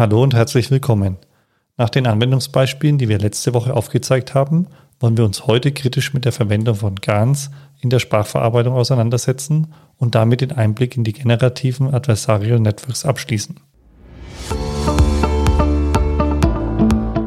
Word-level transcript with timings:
Hallo 0.00 0.22
und 0.22 0.32
herzlich 0.32 0.70
willkommen. 0.70 1.18
Nach 1.76 1.90
den 1.90 2.06
Anwendungsbeispielen, 2.06 2.96
die 2.96 3.10
wir 3.10 3.18
letzte 3.18 3.52
Woche 3.52 3.74
aufgezeigt 3.74 4.32
haben, 4.32 4.66
wollen 4.98 5.18
wir 5.18 5.26
uns 5.26 5.46
heute 5.46 5.72
kritisch 5.72 6.14
mit 6.14 6.24
der 6.24 6.32
Verwendung 6.32 6.76
von 6.76 6.94
GANs 6.94 7.50
in 7.82 7.90
der 7.90 7.98
Sprachverarbeitung 7.98 8.72
auseinandersetzen 8.72 9.74
und 9.98 10.14
damit 10.14 10.40
den 10.40 10.52
Einblick 10.52 10.96
in 10.96 11.04
die 11.04 11.12
generativen 11.12 11.92
Adversarial 11.92 12.60
Networks 12.60 13.04
abschließen. 13.04 13.60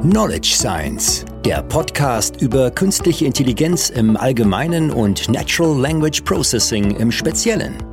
Knowledge 0.02 0.56
Science, 0.56 1.26
der 1.46 1.62
Podcast 1.62 2.42
über 2.42 2.72
künstliche 2.72 3.26
Intelligenz 3.26 3.92
im 3.92 4.18
Allgemeinen 4.18 4.90
und 4.90 5.30
Natural 5.30 5.80
Language 5.80 6.22
Processing 6.22 6.96
im 6.96 7.12
Speziellen. 7.12 7.93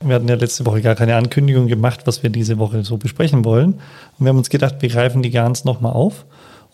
wir 0.00 0.14
hatten 0.14 0.28
ja 0.28 0.34
letzte 0.34 0.66
Woche 0.66 0.82
gar 0.82 0.94
keine 0.94 1.16
Ankündigung 1.16 1.66
gemacht, 1.66 2.00
was 2.06 2.22
wir 2.22 2.30
diese 2.30 2.58
Woche 2.58 2.84
so 2.84 2.96
besprechen 2.96 3.44
wollen. 3.44 3.74
Und 4.18 4.26
wir 4.26 4.28
haben 4.28 4.38
uns 4.38 4.50
gedacht, 4.50 4.76
wir 4.80 4.88
greifen 4.88 5.22
die 5.22 5.30
Gans 5.30 5.64
nochmal 5.64 5.92
auf 5.92 6.26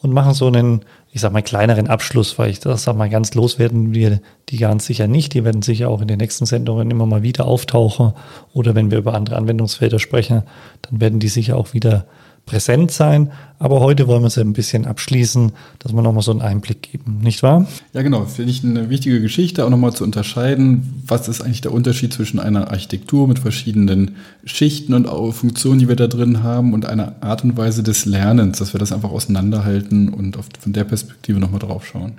und 0.02 0.12
machen 0.12 0.34
so 0.34 0.46
einen, 0.46 0.82
ich 1.12 1.20
sag 1.20 1.32
mal, 1.32 1.42
kleineren 1.42 1.88
Abschluss, 1.88 2.38
weil 2.38 2.50
ich 2.50 2.60
das 2.60 2.84
sag 2.84 2.96
mal, 2.96 3.10
ganz 3.10 3.34
loswerden 3.34 3.94
wir 3.94 4.20
die 4.48 4.56
Gans 4.56 4.86
sicher 4.86 5.06
nicht. 5.06 5.34
Die 5.34 5.44
werden 5.44 5.62
sicher 5.62 5.88
auch 5.88 6.00
in 6.00 6.08
den 6.08 6.18
nächsten 6.18 6.46
Sendungen 6.46 6.90
immer 6.90 7.06
mal 7.06 7.22
wieder 7.22 7.46
auftauchen. 7.46 8.12
Oder 8.54 8.74
wenn 8.74 8.90
wir 8.90 8.98
über 8.98 9.14
andere 9.14 9.36
Anwendungsfelder 9.36 9.98
sprechen, 9.98 10.42
dann 10.82 11.00
werden 11.00 11.20
die 11.20 11.28
sicher 11.28 11.56
auch 11.56 11.74
wieder 11.74 12.06
präsent 12.46 12.90
sein. 12.90 13.30
Aber 13.58 13.80
heute 13.80 14.06
wollen 14.06 14.22
wir 14.22 14.28
es 14.28 14.38
ein 14.38 14.54
bisschen 14.54 14.86
abschließen, 14.86 15.52
dass 15.78 15.92
wir 15.92 16.00
nochmal 16.00 16.22
so 16.22 16.30
einen 16.30 16.40
Einblick 16.40 16.82
geben, 16.82 17.20
nicht 17.22 17.42
wahr? 17.42 17.66
Ja, 17.92 18.00
genau. 18.02 18.24
Finde 18.24 18.50
ich 18.50 18.64
eine 18.64 18.88
wichtige 18.88 19.20
Geschichte, 19.20 19.64
auch 19.64 19.70
nochmal 19.70 19.92
zu 19.92 20.02
unterscheiden, 20.02 21.02
was 21.06 21.28
ist 21.28 21.42
eigentlich 21.42 21.60
der 21.60 21.72
Unterschied 21.72 22.12
zwischen 22.12 22.40
einer 22.40 22.70
Architektur 22.70 23.28
mit 23.28 23.38
verschiedenen 23.38 24.16
Schichten 24.44 24.94
und 24.94 25.06
auch 25.06 25.32
Funktionen, 25.32 25.78
die 25.78 25.88
wir 25.88 25.96
da 25.96 26.06
drin 26.06 26.42
haben, 26.42 26.72
und 26.72 26.86
einer 26.86 27.16
Art 27.20 27.44
und 27.44 27.56
Weise 27.56 27.82
des 27.82 28.06
Lernens, 28.06 28.58
dass 28.58 28.72
wir 28.72 28.80
das 28.80 28.92
einfach 28.92 29.10
auseinanderhalten 29.10 30.08
und 30.08 30.38
von 30.58 30.72
der 30.72 30.84
Perspektive 30.84 31.38
nochmal 31.38 31.60
drauf 31.60 31.86
schauen. 31.86 32.14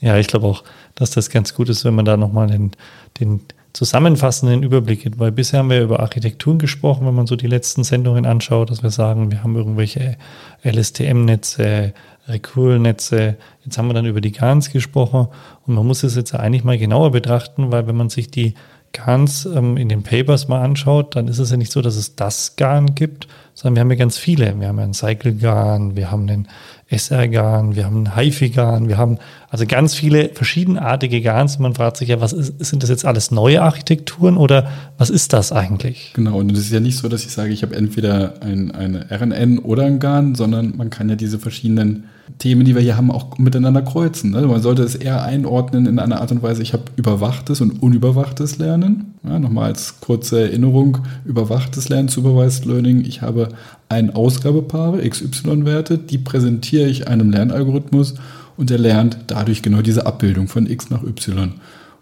Ja, 0.00 0.18
ich 0.18 0.26
glaube 0.26 0.46
auch, 0.46 0.64
dass 0.94 1.10
das 1.10 1.30
ganz 1.30 1.54
gut 1.54 1.68
ist, 1.68 1.84
wenn 1.84 1.94
man 1.94 2.04
da 2.04 2.16
nochmal 2.16 2.46
den, 2.48 2.72
den 3.20 3.40
zusammenfassenden 3.72 4.62
Überblick 4.62 5.10
weil 5.18 5.32
bisher 5.32 5.60
haben 5.60 5.70
wir 5.70 5.82
über 5.82 6.00
Architekturen 6.00 6.58
gesprochen, 6.58 7.06
wenn 7.06 7.14
man 7.14 7.26
so 7.26 7.36
die 7.36 7.46
letzten 7.46 7.84
Sendungen 7.84 8.26
anschaut, 8.26 8.70
dass 8.70 8.82
wir 8.82 8.90
sagen, 8.90 9.30
wir 9.30 9.42
haben 9.42 9.56
irgendwelche 9.56 10.16
LSTM-Netze, 10.64 11.92
Recurl-Netze, 12.26 13.36
jetzt 13.64 13.78
haben 13.78 13.88
wir 13.88 13.94
dann 13.94 14.06
über 14.06 14.20
die 14.20 14.32
GANs 14.32 14.70
gesprochen 14.70 15.28
und 15.66 15.74
man 15.74 15.86
muss 15.86 16.02
es 16.02 16.16
jetzt 16.16 16.34
eigentlich 16.34 16.64
mal 16.64 16.78
genauer 16.78 17.12
betrachten, 17.12 17.70
weil 17.70 17.86
wenn 17.86 17.96
man 17.96 18.10
sich 18.10 18.30
die 18.30 18.54
GANs 18.92 19.44
ähm, 19.44 19.76
in 19.76 19.88
den 19.88 20.02
Papers 20.02 20.48
mal 20.48 20.62
anschaut, 20.62 21.14
dann 21.16 21.28
ist 21.28 21.38
es 21.38 21.50
ja 21.50 21.56
nicht 21.56 21.72
so, 21.72 21.82
dass 21.82 21.96
es 21.96 22.16
das 22.16 22.56
GAN 22.56 22.94
gibt, 22.94 23.28
sondern 23.54 23.76
wir 23.76 23.80
haben 23.80 23.90
ja 23.90 23.96
ganz 23.96 24.18
viele. 24.18 24.58
Wir 24.58 24.68
haben 24.68 24.78
einen 24.78 24.94
Cycle-GAN, 24.94 25.96
wir 25.96 26.10
haben 26.10 26.28
einen 26.28 26.48
SR-GAN, 26.90 27.76
wir 27.76 27.84
haben 27.84 28.16
HiFi-GAN, 28.16 28.88
wir 28.88 28.96
haben 28.96 29.18
also 29.50 29.66
ganz 29.66 29.94
viele 29.94 30.30
verschiedenartige 30.30 31.20
GANs. 31.20 31.58
Man 31.58 31.74
fragt 31.74 31.98
sich 31.98 32.08
ja, 32.08 32.20
was 32.20 32.32
ist, 32.32 32.64
sind 32.64 32.82
das 32.82 32.88
jetzt 32.88 33.04
alles 33.04 33.30
neue 33.30 33.62
Architekturen 33.62 34.38
oder 34.38 34.70
was 34.96 35.10
ist 35.10 35.34
das 35.34 35.52
eigentlich? 35.52 36.12
Genau, 36.14 36.38
und 36.38 36.50
es 36.52 36.60
ist 36.60 36.72
ja 36.72 36.80
nicht 36.80 36.96
so, 36.96 37.08
dass 37.08 37.24
ich 37.24 37.32
sage, 37.32 37.52
ich 37.52 37.62
habe 37.62 37.76
entweder 37.76 38.40
ein, 38.40 38.70
eine 38.70 39.06
RNN 39.10 39.58
oder 39.58 39.84
ein 39.84 39.98
GAN, 39.98 40.34
sondern 40.34 40.76
man 40.76 40.88
kann 40.88 41.10
ja 41.10 41.16
diese 41.16 41.38
verschiedenen 41.38 42.04
Themen, 42.38 42.64
die 42.64 42.74
wir 42.74 42.82
hier 42.82 42.96
haben, 42.96 43.10
auch 43.10 43.38
miteinander 43.38 43.82
kreuzen. 43.82 44.32
Ne? 44.32 44.42
Man 44.42 44.60
sollte 44.60 44.82
es 44.82 44.94
eher 44.94 45.22
einordnen 45.22 45.86
in 45.86 45.98
einer 45.98 46.20
Art 46.20 46.30
und 46.30 46.42
Weise, 46.42 46.62
ich 46.62 46.72
habe 46.72 46.84
überwachtes 46.96 47.60
und 47.60 47.82
unüberwachtes 47.82 48.58
Lernen. 48.58 49.14
Ja, 49.26 49.38
nochmal 49.38 49.70
als 49.70 50.00
kurze 50.00 50.42
Erinnerung, 50.42 50.98
überwachtes 51.24 51.88
Lernen, 51.88 52.08
Supervised 52.08 52.64
Learning. 52.64 53.04
Ich 53.04 53.22
habe 53.22 53.48
ein 53.88 54.14
Ausgabepaare, 54.14 55.08
XY-Werte, 55.08 55.98
die 55.98 56.18
präsentiere 56.18 56.88
ich 56.88 57.08
einem 57.08 57.30
Lernalgorithmus 57.30 58.14
und 58.56 58.70
er 58.70 58.78
lernt 58.78 59.18
dadurch 59.28 59.62
genau 59.62 59.82
diese 59.82 60.06
Abbildung 60.06 60.48
von 60.48 60.66
X 60.66 60.90
nach 60.90 61.02
Y. 61.02 61.54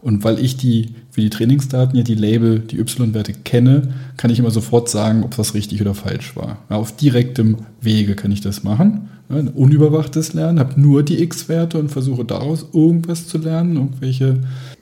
Und 0.02 0.24
weil 0.24 0.38
ich 0.38 0.56
die 0.56 0.94
für 1.10 1.20
die 1.20 1.30
Trainingsdaten 1.30 1.96
ja 1.96 2.04
die 2.04 2.14
Label, 2.14 2.60
die 2.60 2.78
Y-Werte 2.78 3.32
kenne, 3.32 3.94
kann 4.16 4.30
ich 4.30 4.38
immer 4.38 4.50
sofort 4.50 4.88
sagen, 4.88 5.24
ob 5.24 5.36
was 5.38 5.54
richtig 5.54 5.80
oder 5.80 5.94
falsch 5.94 6.36
war. 6.36 6.58
Ja, 6.70 6.76
auf 6.76 6.94
direktem 6.94 7.56
Wege 7.80 8.14
kann 8.14 8.30
ich 8.30 8.40
das 8.40 8.62
machen. 8.62 9.08
Ja, 9.28 9.36
unüberwachtes 9.54 10.34
Lernen, 10.34 10.60
habe 10.60 10.80
nur 10.80 11.02
die 11.02 11.22
X-Werte 11.22 11.78
und 11.78 11.90
versuche 11.90 12.24
daraus 12.24 12.66
irgendwas 12.72 13.26
zu 13.26 13.38
lernen, 13.38 13.76
irgendwelche 13.76 14.38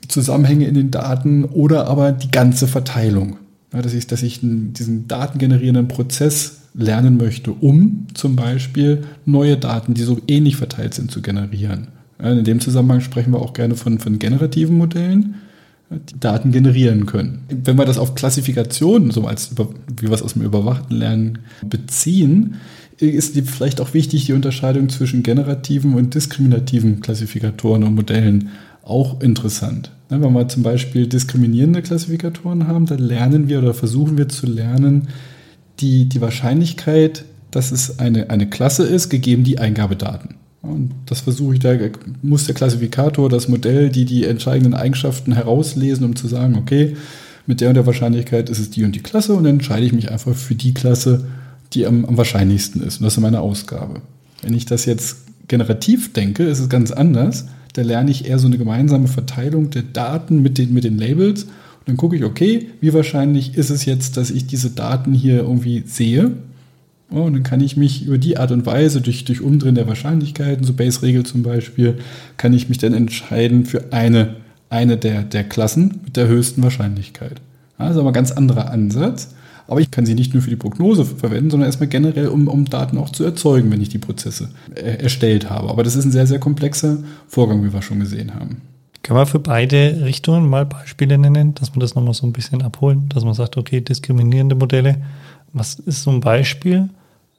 Zusammenhänge 0.07 0.67
in 0.67 0.75
den 0.75 0.91
Daten 0.91 1.45
oder 1.45 1.87
aber 1.87 2.11
die 2.11 2.29
ganze 2.29 2.67
Verteilung. 2.67 3.37
Ja, 3.73 3.81
dass 3.81 3.93
ich, 3.93 4.07
dass 4.07 4.21
ich 4.21 4.39
diesen 4.41 5.07
datengenerierenden 5.07 5.87
Prozess 5.87 6.61
lernen 6.75 7.17
möchte, 7.17 7.51
um 7.51 8.07
zum 8.13 8.35
Beispiel 8.35 9.03
neue 9.25 9.57
Daten, 9.57 9.93
die 9.93 10.03
so 10.03 10.19
ähnlich 10.27 10.57
verteilt 10.57 10.93
sind, 10.93 11.11
zu 11.11 11.21
generieren. 11.21 11.87
In 12.19 12.43
dem 12.43 12.59
Zusammenhang 12.59 13.01
sprechen 13.01 13.33
wir 13.33 13.41
auch 13.41 13.53
gerne 13.53 13.75
von, 13.75 13.99
von 13.99 14.19
generativen 14.19 14.77
Modellen, 14.77 15.35
die 15.89 16.19
Daten 16.19 16.51
generieren 16.51 17.05
können. 17.05 17.43
Wenn 17.49 17.77
wir 17.77 17.85
das 17.85 17.97
auf 17.97 18.15
Klassifikationen, 18.15 19.11
so 19.11 19.25
als 19.25 19.51
wie 19.55 20.07
wir 20.07 20.11
es 20.11 20.21
aus 20.21 20.33
dem 20.33 20.41
überwachten 20.41 20.95
Lernen 20.95 21.39
beziehen, 21.63 22.55
ist 22.97 23.37
vielleicht 23.37 23.81
auch 23.81 23.93
wichtig, 23.93 24.25
die 24.25 24.33
Unterscheidung 24.33 24.89
zwischen 24.89 25.21
generativen 25.21 25.93
und 25.93 26.15
diskriminativen 26.15 27.01
Klassifikatoren 27.01 27.83
und 27.83 27.95
Modellen 27.95 28.49
auch 28.83 29.21
interessant. 29.21 29.91
Wenn 30.09 30.21
wir 30.21 30.47
zum 30.47 30.63
Beispiel 30.63 31.07
diskriminierende 31.07 31.81
Klassifikatoren 31.81 32.67
haben, 32.67 32.85
dann 32.85 32.99
lernen 32.99 33.49
wir 33.49 33.59
oder 33.59 33.73
versuchen 33.73 34.17
wir 34.17 34.29
zu 34.29 34.45
lernen, 34.45 35.09
die, 35.79 36.07
die 36.07 36.21
Wahrscheinlichkeit, 36.21 37.25
dass 37.51 37.71
es 37.71 37.99
eine, 37.99 38.29
eine 38.29 38.47
Klasse 38.47 38.83
ist, 38.85 39.09
gegeben 39.09 39.43
die 39.43 39.59
Eingabedaten. 39.59 40.35
Und 40.67 40.91
das 41.05 41.21
versuche 41.21 41.55
ich, 41.55 41.59
da 41.59 41.75
muss 42.21 42.45
der 42.45 42.55
Klassifikator, 42.55 43.29
das 43.29 43.47
Modell, 43.47 43.89
die 43.89 44.05
die 44.05 44.25
entscheidenden 44.25 44.73
Eigenschaften 44.73 45.33
herauslesen, 45.33 46.05
um 46.05 46.15
zu 46.15 46.27
sagen, 46.27 46.55
okay, 46.55 46.95
mit 47.47 47.61
der 47.61 47.69
und 47.69 47.75
der 47.75 47.85
Wahrscheinlichkeit 47.85 48.49
ist 48.49 48.59
es 48.59 48.71
die 48.71 48.83
und 48.83 48.93
die 48.93 49.03
Klasse 49.03 49.33
und 49.33 49.43
dann 49.43 49.55
entscheide 49.55 49.85
ich 49.85 49.93
mich 49.93 50.11
einfach 50.11 50.35
für 50.35 50.55
die 50.55 50.73
Klasse, 50.73 51.25
die 51.73 51.85
am, 51.85 52.05
am 52.05 52.17
wahrscheinlichsten 52.17 52.81
ist. 52.81 52.99
Und 52.99 53.05
das 53.05 53.13
ist 53.13 53.21
meine 53.21 53.41
Ausgabe. 53.41 54.01
Wenn 54.41 54.53
ich 54.53 54.65
das 54.65 54.85
jetzt 54.85 55.17
generativ 55.47 56.13
denke, 56.13 56.43
ist 56.43 56.59
es 56.59 56.69
ganz 56.69 56.91
anders. 56.91 57.45
Da 57.73 57.81
lerne 57.81 58.11
ich 58.11 58.27
eher 58.27 58.39
so 58.39 58.47
eine 58.47 58.57
gemeinsame 58.57 59.07
Verteilung 59.07 59.69
der 59.69 59.83
Daten 59.83 60.41
mit 60.41 60.57
den, 60.57 60.73
mit 60.73 60.83
den 60.83 60.97
Labels. 60.97 61.43
Und 61.43 61.51
dann 61.87 61.97
gucke 61.97 62.15
ich, 62.15 62.23
okay, 62.23 62.69
wie 62.81 62.93
wahrscheinlich 62.93 63.57
ist 63.57 63.69
es 63.69 63.85
jetzt, 63.85 64.17
dass 64.17 64.31
ich 64.31 64.47
diese 64.47 64.71
Daten 64.71 65.13
hier 65.13 65.39
irgendwie 65.39 65.83
sehe? 65.85 66.31
Und 67.09 67.33
dann 67.33 67.43
kann 67.43 67.61
ich 67.61 67.77
mich 67.77 68.05
über 68.05 68.17
die 68.17 68.37
Art 68.37 68.51
und 68.51 68.65
Weise, 68.65 69.01
durch, 69.01 69.25
durch 69.25 69.41
Umdrehen 69.41 69.75
der 69.75 69.87
Wahrscheinlichkeiten, 69.87 70.65
so 70.65 70.73
Base-Regel 70.73 71.25
zum 71.25 71.43
Beispiel, 71.43 71.99
kann 72.37 72.53
ich 72.53 72.67
mich 72.67 72.79
dann 72.79 72.93
entscheiden 72.93 73.65
für 73.65 73.93
eine, 73.93 74.37
eine 74.69 74.97
der, 74.97 75.23
der 75.23 75.43
Klassen 75.43 76.01
mit 76.03 76.17
der 76.17 76.27
höchsten 76.27 76.63
Wahrscheinlichkeit. 76.63 77.41
Das 77.77 77.91
ist 77.91 77.97
aber 77.97 78.09
ein 78.09 78.13
ganz 78.13 78.31
anderer 78.31 78.71
Ansatz. 78.71 79.35
Aber 79.67 79.81
ich 79.81 79.89
kann 79.89 80.05
sie 80.05 80.13
nicht 80.13 80.33
nur 80.33 80.43
für 80.43 80.49
die 80.51 80.55
Prognose 80.55 81.05
verwenden, 81.05 81.49
sondern 81.49 81.67
erstmal 81.67 81.89
generell, 81.89 82.27
um, 82.27 82.47
um 82.47 82.65
Daten 82.65 82.97
auch 82.99 83.09
zu 83.09 83.23
erzeugen, 83.23 83.71
wenn 83.71 83.81
ich 83.81 83.89
die 83.89 83.97
Prozesse 83.97 84.49
äh, 84.75 85.01
erstellt 85.01 85.49
habe. 85.49 85.69
Aber 85.69 85.83
das 85.83 85.95
ist 85.95 86.05
ein 86.05 86.11
sehr, 86.11 86.27
sehr 86.27 86.39
komplexer 86.39 86.97
Vorgang, 87.27 87.63
wie 87.63 87.73
wir 87.73 87.81
schon 87.81 87.99
gesehen 87.99 88.35
haben. 88.35 88.61
Kann 89.01 89.15
man 89.15 89.25
für 89.25 89.39
beide 89.39 90.03
Richtungen 90.03 90.49
mal 90.49 90.65
Beispiele 90.65 91.17
nennen, 91.17 91.53
dass 91.55 91.71
man 91.71 91.79
das 91.79 91.95
nochmal 91.95 92.13
so 92.13 92.25
ein 92.25 92.33
bisschen 92.33 92.61
abholen, 92.61 93.09
dass 93.09 93.23
man 93.23 93.33
sagt, 93.33 93.57
okay, 93.57 93.81
diskriminierende 93.81 94.55
Modelle 94.55 94.97
was 95.55 95.75
ist 95.75 96.03
so 96.03 96.11
ein 96.11 96.19
Beispiel? 96.19 96.89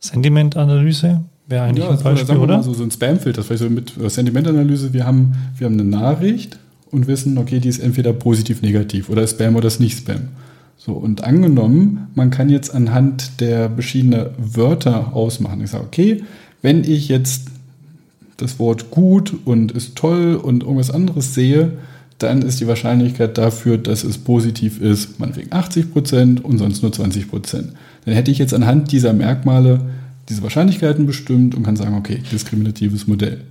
Sentimentanalyse 0.00 1.22
wäre 1.46 1.64
eigentlich 1.64 1.84
ja, 1.84 1.90
ein 1.90 2.02
Beispiel, 2.02 2.36
oder? 2.36 2.62
So, 2.62 2.74
so 2.74 2.82
ein 2.82 2.90
Spamfilter, 2.90 3.42
vielleicht 3.42 3.62
so 3.62 3.70
mit 3.70 3.96
äh, 3.98 4.08
Sentimentanalyse. 4.08 4.92
Wir 4.92 5.06
haben, 5.06 5.34
wir 5.56 5.66
haben 5.66 5.74
eine 5.74 5.84
Nachricht 5.84 6.58
und 6.90 7.06
wissen, 7.06 7.38
okay, 7.38 7.60
die 7.60 7.68
ist 7.68 7.78
entweder 7.78 8.12
positiv, 8.12 8.62
negativ 8.62 9.10
oder 9.10 9.26
Spam 9.26 9.54
oder 9.54 9.68
ist 9.68 9.80
nicht 9.80 9.98
Spam. 9.98 10.28
So, 10.78 10.92
und 10.92 11.24
angenommen, 11.24 12.08
man 12.14 12.30
kann 12.30 12.48
jetzt 12.48 12.74
anhand 12.74 13.40
der 13.40 13.70
verschiedenen 13.70 14.28
Wörter 14.38 15.14
ausmachen. 15.14 15.60
Ich 15.62 15.70
sage, 15.70 15.84
okay, 15.84 16.24
wenn 16.62 16.84
ich 16.84 17.08
jetzt 17.08 17.48
das 18.38 18.58
Wort 18.58 18.90
gut 18.90 19.34
und 19.44 19.72
ist 19.72 19.96
toll 19.96 20.36
und 20.36 20.62
irgendwas 20.62 20.90
anderes 20.90 21.34
sehe, 21.34 21.72
dann 22.18 22.42
ist 22.42 22.60
die 22.60 22.66
Wahrscheinlichkeit 22.66 23.36
dafür, 23.36 23.76
dass 23.78 24.04
es 24.04 24.16
positiv 24.18 24.80
ist, 24.80 25.20
meinetwegen 25.20 25.52
80 25.52 25.92
Prozent 25.92 26.44
und 26.44 26.58
sonst 26.58 26.82
nur 26.82 26.92
20 26.92 27.28
Prozent. 27.28 27.72
Dann 28.06 28.14
hätte 28.14 28.30
ich 28.30 28.38
jetzt 28.38 28.54
anhand 28.54 28.92
dieser 28.92 29.12
Merkmale 29.12 29.80
diese 30.28 30.42
Wahrscheinlichkeiten 30.42 31.06
bestimmt 31.06 31.54
und 31.54 31.64
kann 31.64 31.76
sagen, 31.76 31.96
okay, 31.96 32.22
diskriminatives 32.32 33.06
Modell. 33.06 33.42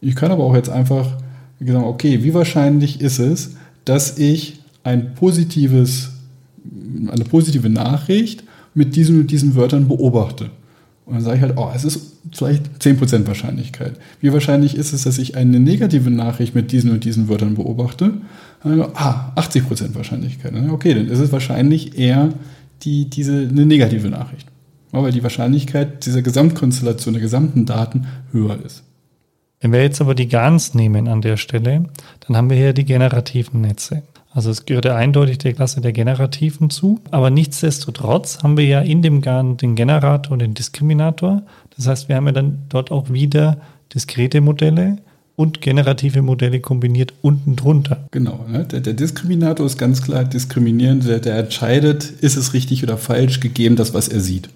Ich 0.00 0.16
kann 0.16 0.32
aber 0.32 0.44
auch 0.44 0.56
jetzt 0.56 0.70
einfach 0.70 1.18
sagen, 1.60 1.84
okay, 1.84 2.24
wie 2.24 2.34
wahrscheinlich 2.34 3.00
ist 3.00 3.20
es, 3.20 3.52
dass 3.84 4.18
ich 4.18 4.60
ein 4.82 5.14
positives, 5.14 6.10
eine 7.08 7.24
positive 7.24 7.68
Nachricht 7.68 8.42
mit 8.74 8.96
diesen 8.96 9.20
und 9.20 9.30
diesen 9.30 9.54
Wörtern 9.54 9.86
beobachte? 9.86 10.50
Und 11.04 11.14
dann 11.14 11.22
sage 11.22 11.36
ich 11.36 11.42
halt, 11.42 11.56
oh, 11.56 11.70
es 11.74 11.84
ist 11.84 12.12
vielleicht 12.32 12.66
10% 12.80 13.26
Wahrscheinlichkeit. 13.26 13.94
Wie 14.20 14.32
wahrscheinlich 14.32 14.76
ist 14.76 14.92
es, 14.92 15.02
dass 15.02 15.18
ich 15.18 15.36
eine 15.36 15.60
negative 15.60 16.10
Nachricht 16.10 16.54
mit 16.54 16.72
diesen 16.72 16.90
und 16.90 17.04
diesen 17.04 17.28
Wörtern 17.28 17.56
beobachte? 17.56 18.14
Also, 18.62 18.84
ah, 18.94 19.32
80% 19.36 19.94
Wahrscheinlichkeit. 19.94 20.54
Okay, 20.70 20.94
dann 20.94 21.08
ist 21.08 21.18
es 21.18 21.32
wahrscheinlich 21.32 21.98
eher 21.98 22.30
die, 22.82 23.08
diese, 23.08 23.48
eine 23.48 23.66
negative 23.66 24.08
Nachricht. 24.08 24.48
Weil 24.90 25.12
die 25.12 25.22
Wahrscheinlichkeit 25.22 26.04
dieser 26.04 26.22
Gesamtkonstellation 26.22 27.14
der 27.14 27.22
gesamten 27.22 27.64
Daten 27.64 28.06
höher 28.30 28.58
ist. 28.64 28.84
Wenn 29.60 29.72
wir 29.72 29.82
jetzt 29.82 30.00
aber 30.00 30.14
die 30.14 30.28
GANs 30.28 30.74
nehmen 30.74 31.08
an 31.08 31.22
der 31.22 31.36
Stelle, 31.36 31.84
dann 32.26 32.36
haben 32.36 32.50
wir 32.50 32.56
hier 32.56 32.72
die 32.72 32.84
generativen 32.84 33.60
Netze. 33.60 34.02
Also 34.34 34.50
es 34.50 34.66
gehört 34.66 34.86
ja 34.86 34.96
eindeutig 34.96 35.38
der 35.38 35.52
Klasse 35.52 35.80
der 35.80 35.92
Generativen 35.92 36.68
zu. 36.70 37.00
Aber 37.10 37.30
nichtsdestotrotz 37.30 38.42
haben 38.42 38.56
wir 38.56 38.64
ja 38.64 38.80
in 38.80 39.02
dem 39.02 39.20
GAN 39.20 39.56
den 39.58 39.74
Generator 39.74 40.32
und 40.32 40.40
den 40.40 40.54
Diskriminator. 40.54 41.42
Das 41.76 41.86
heißt, 41.86 42.08
wir 42.08 42.16
haben 42.16 42.26
ja 42.26 42.32
dann 42.32 42.64
dort 42.68 42.90
auch 42.90 43.10
wieder 43.10 43.58
diskrete 43.94 44.40
Modelle 44.40 44.98
und 45.42 45.60
generative 45.60 46.22
Modelle 46.22 46.60
kombiniert 46.60 47.14
unten 47.20 47.56
drunter. 47.56 48.06
Genau. 48.12 48.46
Ne? 48.48 48.64
Der, 48.64 48.78
der, 48.78 48.92
Diskriminator 48.92 49.66
ist 49.66 49.76
ganz 49.76 50.00
klar 50.00 50.22
diskriminierend. 50.22 51.04
Der, 51.04 51.18
der, 51.18 51.36
entscheidet, 51.36 52.04
ist 52.20 52.36
es 52.36 52.54
richtig 52.54 52.84
oder 52.84 52.96
falsch, 52.96 53.40
gegeben 53.40 53.74
das, 53.74 53.92
was 53.92 54.06
er 54.06 54.20
sieht. 54.20 54.48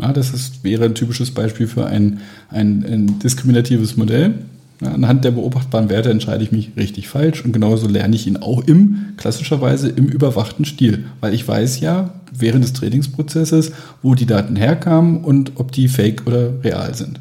Ja, 0.00 0.12
das 0.12 0.34
ist, 0.34 0.64
wäre 0.64 0.84
ein 0.84 0.96
typisches 0.96 1.30
Beispiel 1.30 1.68
für 1.68 1.86
ein, 1.86 2.18
ein, 2.50 2.84
ein 2.84 3.18
diskriminatives 3.20 3.96
Modell. 3.96 4.34
Ja, 4.82 4.92
anhand 4.92 5.24
der 5.24 5.30
beobachtbaren 5.30 5.90
Werte 5.90 6.10
entscheide 6.10 6.42
ich 6.42 6.50
mich 6.50 6.72
richtig 6.76 7.06
falsch 7.06 7.44
und 7.44 7.52
genauso 7.52 7.86
lerne 7.86 8.16
ich 8.16 8.26
ihn 8.26 8.36
auch 8.36 8.66
im, 8.66 9.14
klassischerweise 9.16 9.88
im 9.88 10.06
überwachten 10.06 10.64
Stil, 10.64 11.04
weil 11.20 11.34
ich 11.34 11.46
weiß 11.46 11.78
ja 11.78 12.10
während 12.36 12.64
des 12.64 12.72
Trainingsprozesses, 12.72 13.70
wo 14.02 14.16
die 14.16 14.26
Daten 14.26 14.56
herkamen 14.56 15.22
und 15.22 15.52
ob 15.54 15.70
die 15.70 15.86
fake 15.86 16.26
oder 16.26 16.64
real 16.64 16.94
sind. 16.96 17.20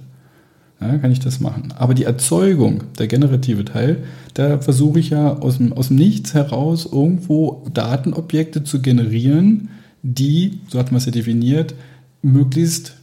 Ja, 0.82 0.98
kann 0.98 1.12
ich 1.12 1.20
das 1.20 1.40
machen. 1.40 1.74
Aber 1.78 1.94
die 1.94 2.04
Erzeugung, 2.04 2.84
der 3.00 3.08
generative 3.08 3.64
Teil, 3.64 4.04
da 4.34 4.60
versuche 4.60 5.00
ich 5.00 5.10
ja 5.10 5.38
aus 5.38 5.58
dem, 5.58 5.72
aus 5.74 5.88
dem 5.88 5.98
Nichts 5.98 6.34
heraus 6.34 6.88
irgendwo 6.92 7.66
Datenobjekte 7.74 8.64
zu 8.64 8.82
generieren, 8.82 9.70
die, 10.04 10.60
so 10.68 10.78
hat 10.78 10.92
man 10.92 10.98
es 10.98 11.06
ja 11.06 11.12
definiert, 11.12 11.74
möglichst 12.22 12.96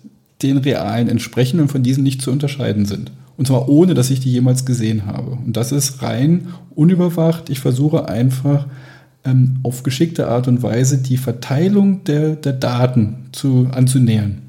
den 0.43 0.59
realen 0.59 1.09
entsprechen 1.09 1.61
und 1.61 1.69
von 1.69 1.83
diesen 1.83 2.03
nicht 2.03 2.21
zu 2.21 2.31
unterscheiden 2.31 2.85
sind. 2.85 3.11
Und 3.37 3.47
zwar 3.47 3.69
ohne, 3.69 3.95
dass 3.95 4.11
ich 4.11 4.21
die 4.21 4.31
jemals 4.33 4.67
gesehen 4.67 5.07
habe. 5.07 5.33
Und 5.33 5.57
das 5.57 5.73
ist 5.73 6.03
rein 6.03 6.49
unüberwacht. 6.75 7.49
Ich 7.49 7.61
versuche 7.61 8.09
einfach 8.09 8.67
ähm, 9.25 9.57
auf 9.63 9.83
geschickte 9.83 10.29
Art 10.29 10.49
und 10.49 10.63
Weise 10.63 10.99
die 10.99 11.17
Verteilung 11.17 12.05
der, 12.05 12.37
der 12.37 12.53
Daten 12.53 13.17
zu, 13.33 13.69
anzunähern. 13.73 14.43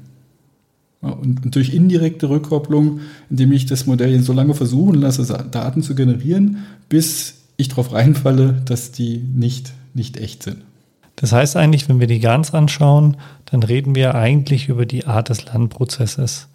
Und, 1.04 1.54
durch 1.54 1.74
indirekte 1.74 2.28
Rückkopplung, 2.28 3.00
indem 3.30 3.52
ich 3.52 3.66
das 3.66 3.86
Modell 3.86 4.20
so 4.20 4.32
lange 4.32 4.54
versuchen 4.54 4.94
lasse, 4.94 5.24
Daten 5.50 5.82
zu 5.82 5.94
generieren, 5.94 6.64
bis 6.88 7.42
ich 7.56 7.68
darauf 7.68 7.92
reinfalle, 7.92 8.62
dass 8.64 8.92
die 8.92 9.18
nicht, 9.18 9.72
nicht 9.94 10.16
echt 10.16 10.42
sind. 10.42 10.58
Das 11.16 11.32
heißt 11.32 11.56
eigentlich, 11.56 11.88
wenn 11.88 12.00
wir 12.00 12.08
die 12.08 12.18
GANs 12.18 12.52
anschauen, 12.52 13.16
dann 13.46 13.62
reden 13.62 13.94
wir 13.94 14.16
eigentlich 14.16 14.68
über 14.68 14.84
die 14.84 15.06
Art 15.06 15.28
des 15.28 15.44
Lernprozesses 15.44 16.48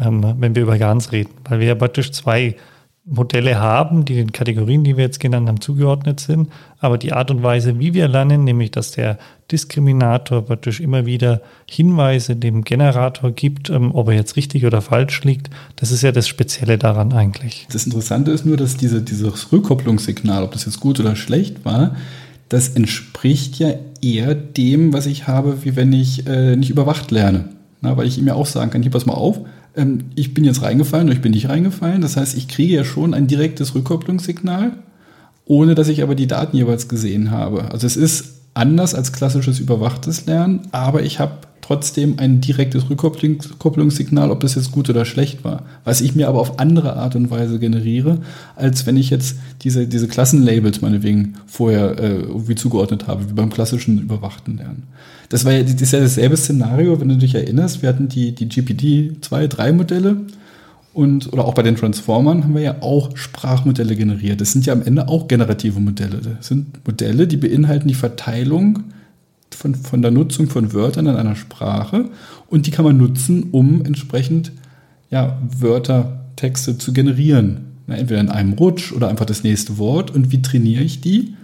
ähm, 0.00 0.34
wenn 0.38 0.54
wir 0.54 0.62
über 0.62 0.78
GANs 0.78 1.12
reden, 1.12 1.30
weil 1.44 1.60
wir 1.60 1.68
ja 1.68 1.74
praktisch 1.74 2.12
zwei 2.12 2.56
Modelle 3.04 3.58
haben, 3.58 4.04
die 4.04 4.14
den 4.14 4.30
Kategorien, 4.30 4.84
die 4.84 4.96
wir 4.96 5.04
jetzt 5.04 5.18
genannt 5.18 5.48
haben, 5.48 5.60
zugeordnet 5.60 6.20
sind. 6.20 6.48
Aber 6.78 6.98
die 6.98 7.12
Art 7.12 7.32
und 7.32 7.42
Weise, 7.42 7.80
wie 7.80 7.94
wir 7.94 8.06
lernen, 8.06 8.44
nämlich 8.44 8.70
dass 8.70 8.92
der 8.92 9.18
Diskriminator 9.50 10.42
praktisch 10.42 10.80
immer 10.80 11.04
wieder 11.04 11.42
Hinweise 11.68 12.36
dem 12.36 12.62
Generator 12.62 13.32
gibt, 13.32 13.70
ähm, 13.70 13.92
ob 13.92 14.08
er 14.08 14.14
jetzt 14.14 14.36
richtig 14.36 14.64
oder 14.66 14.80
falsch 14.80 15.24
liegt, 15.24 15.50
das 15.76 15.90
ist 15.90 16.02
ja 16.02 16.12
das 16.12 16.28
Spezielle 16.28 16.78
daran 16.78 17.12
eigentlich. 17.12 17.66
Das 17.72 17.86
Interessante 17.86 18.30
ist 18.30 18.46
nur, 18.46 18.56
dass 18.56 18.76
diese, 18.76 19.02
dieses 19.02 19.50
Rückkopplungssignal, 19.50 20.44
ob 20.44 20.52
das 20.52 20.64
jetzt 20.64 20.78
gut 20.78 21.00
oder 21.00 21.16
schlecht 21.16 21.64
war, 21.64 21.96
das 22.48 22.68
entspricht 22.68 23.58
ja 23.58 23.74
eher 24.00 24.34
dem, 24.34 24.92
was 24.92 25.06
ich 25.06 25.26
habe, 25.26 25.64
wie 25.64 25.74
wenn 25.74 25.92
ich 25.92 26.26
äh, 26.28 26.54
nicht 26.54 26.70
überwacht 26.70 27.10
lerne. 27.10 27.48
Na, 27.80 27.96
weil 27.96 28.06
ich 28.06 28.16
ihm 28.16 28.28
ja 28.28 28.34
auch 28.34 28.46
sagen 28.46 28.70
kann, 28.70 28.82
hier 28.82 28.92
pass 28.92 29.06
mal 29.06 29.14
auf, 29.14 29.40
ähm, 29.76 30.04
ich 30.14 30.34
bin 30.34 30.44
jetzt 30.44 30.62
reingefallen 30.62 31.08
oder 31.08 31.16
ich 31.16 31.22
bin 31.22 31.32
nicht 31.32 31.48
reingefallen. 31.48 32.02
Das 32.02 32.16
heißt, 32.16 32.36
ich 32.36 32.48
kriege 32.48 32.74
ja 32.74 32.84
schon 32.84 33.14
ein 33.14 33.26
direktes 33.26 33.74
Rückkopplungssignal, 33.74 34.72
ohne 35.44 35.74
dass 35.74 35.88
ich 35.88 36.02
aber 36.02 36.14
die 36.14 36.26
Daten 36.26 36.56
jeweils 36.56 36.88
gesehen 36.88 37.30
habe. 37.30 37.70
Also 37.70 37.86
es 37.86 37.96
ist 37.96 38.40
anders 38.54 38.94
als 38.94 39.12
klassisches 39.12 39.58
überwachtes 39.58 40.26
Lernen, 40.26 40.68
aber 40.72 41.02
ich 41.02 41.18
habe 41.18 41.38
trotzdem 41.62 42.18
ein 42.18 42.40
direktes 42.40 42.90
Rückkopplungssignal, 42.90 44.30
ob 44.30 44.40
das 44.40 44.56
jetzt 44.56 44.72
gut 44.72 44.90
oder 44.90 45.04
schlecht 45.04 45.44
war. 45.44 45.64
Was 45.84 46.00
ich 46.00 46.14
mir 46.14 46.28
aber 46.28 46.40
auf 46.40 46.58
andere 46.58 46.96
Art 46.96 47.16
und 47.16 47.30
Weise 47.30 47.58
generiere, 47.58 48.18
als 48.56 48.84
wenn 48.84 48.96
ich 48.96 49.08
jetzt 49.08 49.36
diese, 49.62 49.86
diese 49.86 50.08
Klassenlabels 50.08 50.82
meinetwegen 50.82 51.34
vorher 51.46 51.98
äh, 51.98 52.16
irgendwie 52.16 52.56
zugeordnet 52.56 53.06
habe, 53.06 53.30
wie 53.30 53.32
beim 53.32 53.48
klassischen 53.48 54.02
überwachten 54.02 54.58
Lernen. 54.58 54.82
Das 55.28 55.44
war 55.44 55.52
ja, 55.52 55.62
das 55.62 55.80
ist 55.80 55.92
ja 55.92 56.00
dasselbe 56.00 56.36
Szenario, 56.36 57.00
wenn 57.00 57.08
du 57.08 57.16
dich 57.16 57.34
erinnerst. 57.34 57.80
Wir 57.80 57.88
hatten 57.88 58.08
die, 58.08 58.34
die 58.34 58.48
GPT 58.48 59.24
2, 59.24 59.46
3 59.46 59.72
Modelle 59.72 60.16
und, 60.92 61.32
oder 61.32 61.44
auch 61.44 61.54
bei 61.54 61.62
den 61.62 61.76
Transformern 61.76 62.42
haben 62.44 62.54
wir 62.54 62.60
ja 62.60 62.76
auch 62.82 63.16
Sprachmodelle 63.16 63.96
generiert. 63.96 64.40
Das 64.40 64.52
sind 64.52 64.66
ja 64.66 64.72
am 64.72 64.82
Ende 64.82 65.08
auch 65.08 65.28
generative 65.28 65.80
Modelle. 65.80 66.18
Das 66.18 66.48
sind 66.48 66.86
Modelle, 66.86 67.26
die 67.26 67.38
beinhalten 67.38 67.88
die 67.88 67.94
Verteilung 67.94 68.80
von, 69.54 69.74
von 69.74 70.02
der 70.02 70.10
Nutzung 70.10 70.48
von 70.48 70.72
Wörtern 70.72 71.06
in 71.06 71.16
einer 71.16 71.36
Sprache 71.36 72.10
und 72.48 72.66
die 72.66 72.70
kann 72.70 72.84
man 72.84 72.96
nutzen, 72.96 73.48
um 73.52 73.84
entsprechend 73.84 74.52
ja, 75.10 75.38
Wörter, 75.58 76.26
Texte 76.36 76.78
zu 76.78 76.92
generieren. 76.92 77.72
Ja, 77.86 77.94
entweder 77.94 78.20
in 78.20 78.30
einem 78.30 78.54
Rutsch 78.54 78.92
oder 78.92 79.08
einfach 79.08 79.26
das 79.26 79.44
nächste 79.44 79.78
Wort. 79.78 80.10
Und 80.10 80.32
wie 80.32 80.42
trainiere 80.42 80.82
ich 80.82 81.00
die? 81.00 81.34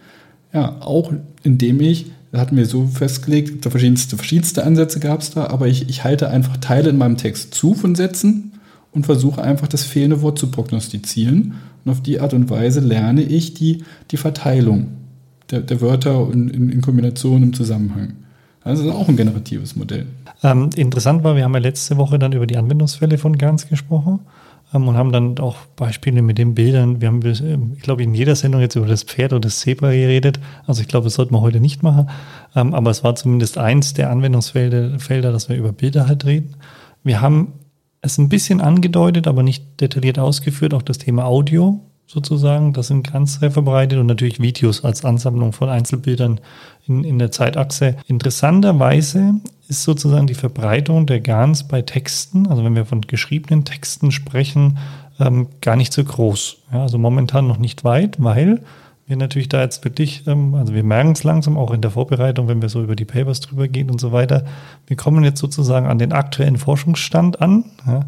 Ja, 0.53 0.81
auch 0.81 1.13
indem 1.43 1.81
ich, 1.81 2.07
da 2.33 2.41
hatten 2.41 2.57
wir 2.57 2.67
so 2.67 2.87
festgelegt, 2.87 3.65
verschiedenste, 3.65 4.17
verschiedenste 4.17 4.65
Ansätze 4.65 5.01
gab 5.01 5.21
es 5.21 5.31
da, 5.31 5.49
aber 5.49 5.69
ich, 5.69 5.89
ich 5.89 6.05
halte 6.05 6.31
einfach 6.31 6.57
Teile 6.57 6.91
in 6.91 6.99
meinem 6.99 7.17
Text 7.17 7.55
zu 7.55 7.75
von 7.75 7.95
Sätzen 7.95 8.53
und 8.93 9.07
versuche 9.07 9.43
einfach 9.43 9.69
das 9.69 9.85
fehlende 9.85 10.23
Wort 10.23 10.39
zu 10.39 10.51
prognostizieren. 10.51 11.55
Und 11.85 11.93
auf 11.93 12.03
die 12.03 12.21
Art 12.21 12.35
und 12.35 12.51
Weise 12.51 12.81
lerne 12.81 13.23
ich 13.23 13.55
die, 13.55 13.85
die 14.11 14.17
Verteilung 14.17 14.98
der, 15.51 15.61
der 15.61 15.81
Wörter 15.81 16.29
in, 16.33 16.49
in, 16.49 16.71
in, 16.71 16.81
Kombination 16.81 17.43
im 17.43 17.53
Zusammenhang. 17.53 18.15
Also 18.63 18.85
das 18.85 18.93
ist 18.93 19.01
auch 19.01 19.09
ein 19.09 19.17
generatives 19.17 19.77
Modell. 19.77 20.07
Ähm, 20.43 20.71
interessant 20.77 21.25
war, 21.25 21.37
wir 21.37 21.45
haben 21.45 21.55
ja 21.55 21.61
letzte 21.61 21.97
Woche 21.97 22.19
dann 22.19 22.33
über 22.33 22.47
die 22.47 22.57
Anwendungsfälle 22.57 23.19
von 23.19 23.39
GANs 23.39 23.69
gesprochen 23.69 24.21
ähm, 24.75 24.89
und 24.89 24.97
haben 24.97 25.13
dann 25.13 25.39
auch 25.39 25.57
Beispiele 25.77 26.23
mit 26.23 26.39
den 26.39 26.55
Bildern. 26.55 27.01
Wir 27.01 27.09
haben, 27.09 27.23
ähm, 27.25 27.73
ich 27.77 27.83
glaube, 27.83 28.03
in 28.03 28.15
jeder 28.15 28.37
Sendung 28.37 28.61
jetzt 28.61 28.77
über 28.77 28.87
das 28.87 29.05
Pferd 29.05 29.33
oder 29.33 29.41
das 29.41 29.61
Zebra 29.61 29.91
geredet. 29.91 30.39
Also 30.67 30.83
ich 30.83 30.89
glaube, 30.89 31.05
das 31.05 31.15
sollten 31.15 31.35
wir 31.35 31.41
heute 31.41 31.61
nicht 31.61 31.83
machen. 31.83 32.11
Ähm, 32.55 32.75
aber 32.75 32.91
es 32.91 33.05
war 33.05 33.15
zumindest 33.15 33.59
eins 33.59 33.95
der 33.95 34.11
Anwendungsfelder, 34.11 34.99
Felder, 34.99 35.33
dass 35.33 35.49
wir 35.49 35.57
über 35.57 35.73
Bilder 35.73 36.07
halt 36.07 36.25
reden. 36.27 36.57
Wir 37.03 37.21
haben 37.21 37.53
es 38.03 38.19
ein 38.19 38.29
bisschen 38.29 38.61
angedeutet, 38.61 39.27
aber 39.27 39.43
nicht 39.43 39.81
detailliert 39.81 40.19
ausgeführt, 40.19 40.75
auch 40.75 40.83
das 40.83 40.99
Thema 40.99 41.25
Audio 41.25 41.81
sozusagen. 42.09 42.73
Das 42.73 42.89
sind 42.89 43.13
ganz 43.13 43.39
sehr 43.39 43.51
verbreitet 43.51 43.99
und 43.99 44.07
natürlich 44.07 44.41
Videos 44.41 44.83
als 44.83 45.05
Ansammlung 45.05 45.53
von 45.53 45.69
Einzelbildern 45.69 46.41
in, 46.87 47.05
in 47.05 47.19
der 47.19 47.31
Zeitachse. 47.31 47.97
Interessanterweise 48.07 49.35
ist 49.69 49.85
sozusagen 49.85 50.27
die 50.27 50.35
Verbreitung 50.35 51.07
der 51.07 51.21
GANs 51.21 51.69
bei 51.69 51.83
Texten, 51.83 52.49
also 52.49 52.65
wenn 52.65 52.75
wir 52.75 52.87
von 52.87 53.03
geschriebenen 53.03 53.65
Texten 53.65 54.11
sprechen, 54.11 54.79
ähm, 55.21 55.49
gar 55.61 55.77
nicht 55.77 55.93
so 55.93 56.03
groß. 56.03 56.57
Ja, 56.73 56.83
also 56.83 56.99
momentan 56.99 57.47
noch 57.47 57.59
nicht 57.59 57.85
weit, 57.85 58.17
weil 58.19 58.63
wir 59.07 59.17
natürlich 59.17 59.49
da 59.49 59.63
jetzt 59.63 59.85
wirklich, 59.85 60.27
ähm, 60.27 60.55
also 60.55 60.75
wir 60.75 60.85
merken 60.85 61.13
es 61.13 61.25
langsam 61.25 61.59
auch 61.59 61.73
in 61.73 61.83
der 61.83 61.91
Vorbereitung, 61.91 62.49
wenn 62.49 62.63
wir 62.63 62.69
so 62.69 62.83
über 62.83 62.97
die 62.97 63.05
Papers 63.05 63.41
drüber 63.41 63.69
gehen 63.69 63.91
und 63.91 64.01
so 64.01 64.13
weiter. 64.13 64.45
Wir 64.87 64.97
kommen 64.97 65.25
jetzt 65.25 65.41
sozusagen 65.41 65.87
an 65.87 65.99
den 65.99 66.13
aktuellen 66.13 66.57
Forschungsstand 66.57 67.43
an. 67.43 67.65
Ja, 67.87 68.01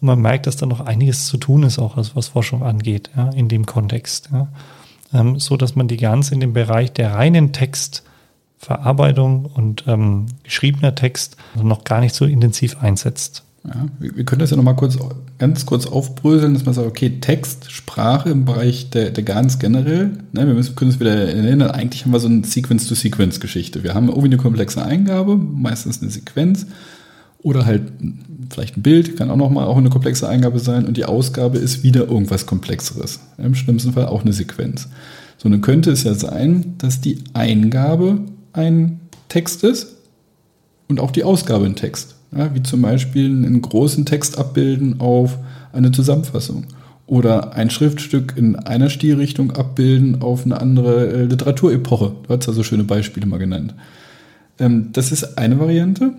und 0.00 0.06
man 0.06 0.20
merkt, 0.20 0.46
dass 0.46 0.56
da 0.56 0.66
noch 0.66 0.80
einiges 0.80 1.26
zu 1.26 1.36
tun 1.36 1.62
ist, 1.62 1.78
auch 1.78 1.96
was, 1.96 2.28
Forschung 2.28 2.62
angeht, 2.62 3.10
ja, 3.16 3.30
in 3.30 3.48
dem 3.48 3.66
Kontext. 3.66 4.30
Ja. 4.32 4.48
Ähm, 5.12 5.38
so 5.38 5.56
dass 5.56 5.74
man 5.74 5.88
die 5.88 5.96
ganz 5.96 6.30
in 6.30 6.40
dem 6.40 6.52
Bereich 6.52 6.92
der 6.92 7.14
reinen 7.14 7.52
Textverarbeitung 7.52 9.46
und 9.46 9.84
ähm, 9.86 10.26
geschriebener 10.42 10.94
Text 10.94 11.36
noch 11.60 11.84
gar 11.84 12.00
nicht 12.00 12.14
so 12.14 12.24
intensiv 12.24 12.76
einsetzt. 12.82 13.44
Ja, 13.64 13.86
wir 13.98 14.24
können 14.24 14.40
das 14.40 14.50
ja 14.50 14.56
nochmal 14.56 14.76
kurz, 14.76 14.96
ganz 15.38 15.66
kurz 15.66 15.86
aufbröseln, 15.86 16.54
dass 16.54 16.64
man 16.64 16.74
sagt, 16.74 16.86
okay, 16.86 17.18
Text, 17.20 17.70
Sprache 17.70 18.30
im 18.30 18.44
Bereich 18.44 18.90
der, 18.90 19.10
der 19.10 19.24
GANs 19.24 19.58
generell, 19.58 20.12
ne, 20.32 20.46
wir 20.46 20.54
müssen, 20.54 20.76
können 20.76 20.90
es 20.90 21.00
wieder 21.00 21.14
erinnern, 21.14 21.70
eigentlich 21.70 22.04
haben 22.04 22.12
wir 22.12 22.20
so 22.20 22.28
eine 22.28 22.44
Sequence-to-Sequence-Geschichte. 22.44 23.82
Wir 23.82 23.94
haben 23.94 24.08
irgendwie 24.08 24.28
eine 24.28 24.36
komplexe 24.36 24.82
Eingabe, 24.82 25.36
meistens 25.36 26.00
eine 26.00 26.10
Sequenz, 26.10 26.66
oder 27.48 27.64
halt 27.64 27.82
vielleicht 28.50 28.76
ein 28.76 28.82
Bild, 28.82 29.16
kann 29.16 29.30
auch 29.30 29.36
nochmal 29.36 29.66
auch 29.66 29.76
eine 29.76 29.90
komplexe 29.90 30.28
Eingabe 30.28 30.58
sein 30.58 30.86
und 30.86 30.96
die 30.96 31.04
Ausgabe 31.04 31.58
ist 31.58 31.82
wieder 31.82 32.08
irgendwas 32.08 32.46
Komplexeres. 32.46 33.20
Im 33.38 33.54
schlimmsten 33.54 33.92
Fall 33.92 34.06
auch 34.06 34.22
eine 34.22 34.32
Sequenz. 34.32 34.88
So, 35.38 35.48
dann 35.48 35.60
könnte 35.60 35.90
es 35.90 36.04
ja 36.04 36.14
sein, 36.14 36.74
dass 36.78 37.00
die 37.00 37.18
Eingabe 37.32 38.20
ein 38.52 39.00
Text 39.28 39.64
ist 39.64 39.96
und 40.88 41.00
auch 41.00 41.10
die 41.10 41.24
Ausgabe 41.24 41.66
ein 41.66 41.76
Text. 41.76 42.16
Ja, 42.36 42.54
wie 42.54 42.62
zum 42.62 42.82
Beispiel 42.82 43.26
einen 43.26 43.62
großen 43.62 44.04
Text 44.04 44.36
abbilden 44.36 45.00
auf 45.00 45.38
eine 45.72 45.92
Zusammenfassung 45.92 46.66
oder 47.06 47.54
ein 47.54 47.70
Schriftstück 47.70 48.34
in 48.36 48.56
einer 48.56 48.90
Stilrichtung 48.90 49.52
abbilden 49.52 50.20
auf 50.20 50.44
eine 50.44 50.60
andere 50.60 51.08
äh, 51.08 51.24
Literaturepoche. 51.24 52.12
Du 52.22 52.34
hast 52.34 52.46
ja 52.46 52.52
so 52.52 52.62
schöne 52.62 52.84
Beispiele 52.84 53.26
mal 53.26 53.38
genannt. 53.38 53.74
Ähm, 54.58 54.90
das 54.92 55.10
ist 55.10 55.38
eine 55.38 55.58
Variante. 55.58 56.12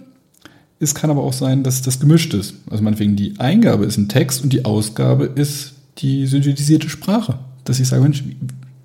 Es 0.80 0.96
kann 0.96 1.10
aber 1.10 1.24
auch 1.24 1.34
sein, 1.34 1.64
dass 1.64 1.82
das 1.82 2.00
gemischt 2.00 2.34
ist. 2.34 2.56
Also 2.70 2.84
meinetwegen 2.84 3.16
die 3.16 3.40
Eingabe 3.40 3.86
ist 3.86 3.98
ein 3.98 4.08
Text 4.08 4.44
und 4.44 4.54
die 4.54 4.66
Ausgabe 4.66 5.26
ist 5.26 5.74
die 5.98 6.26
synthetisierte 6.26 6.90
Sprache. 6.90 7.40
Dass 7.66 7.80
ich 7.80 7.88
sage, 7.88 8.02
Mensch, 8.02 8.24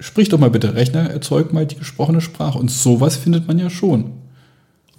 sprich 0.00 0.28
doch 0.28 0.38
mal 0.38 0.50
bitte, 0.50 0.74
Rechner, 0.74 1.08
erzeug 1.10 1.52
mal 1.52 1.66
die 1.66 1.76
gesprochene 1.76 2.20
Sprache. 2.20 2.58
Und 2.58 2.70
sowas 2.70 3.16
findet 3.16 3.46
man 3.46 3.58
ja 3.58 3.70
schon. 3.70 4.12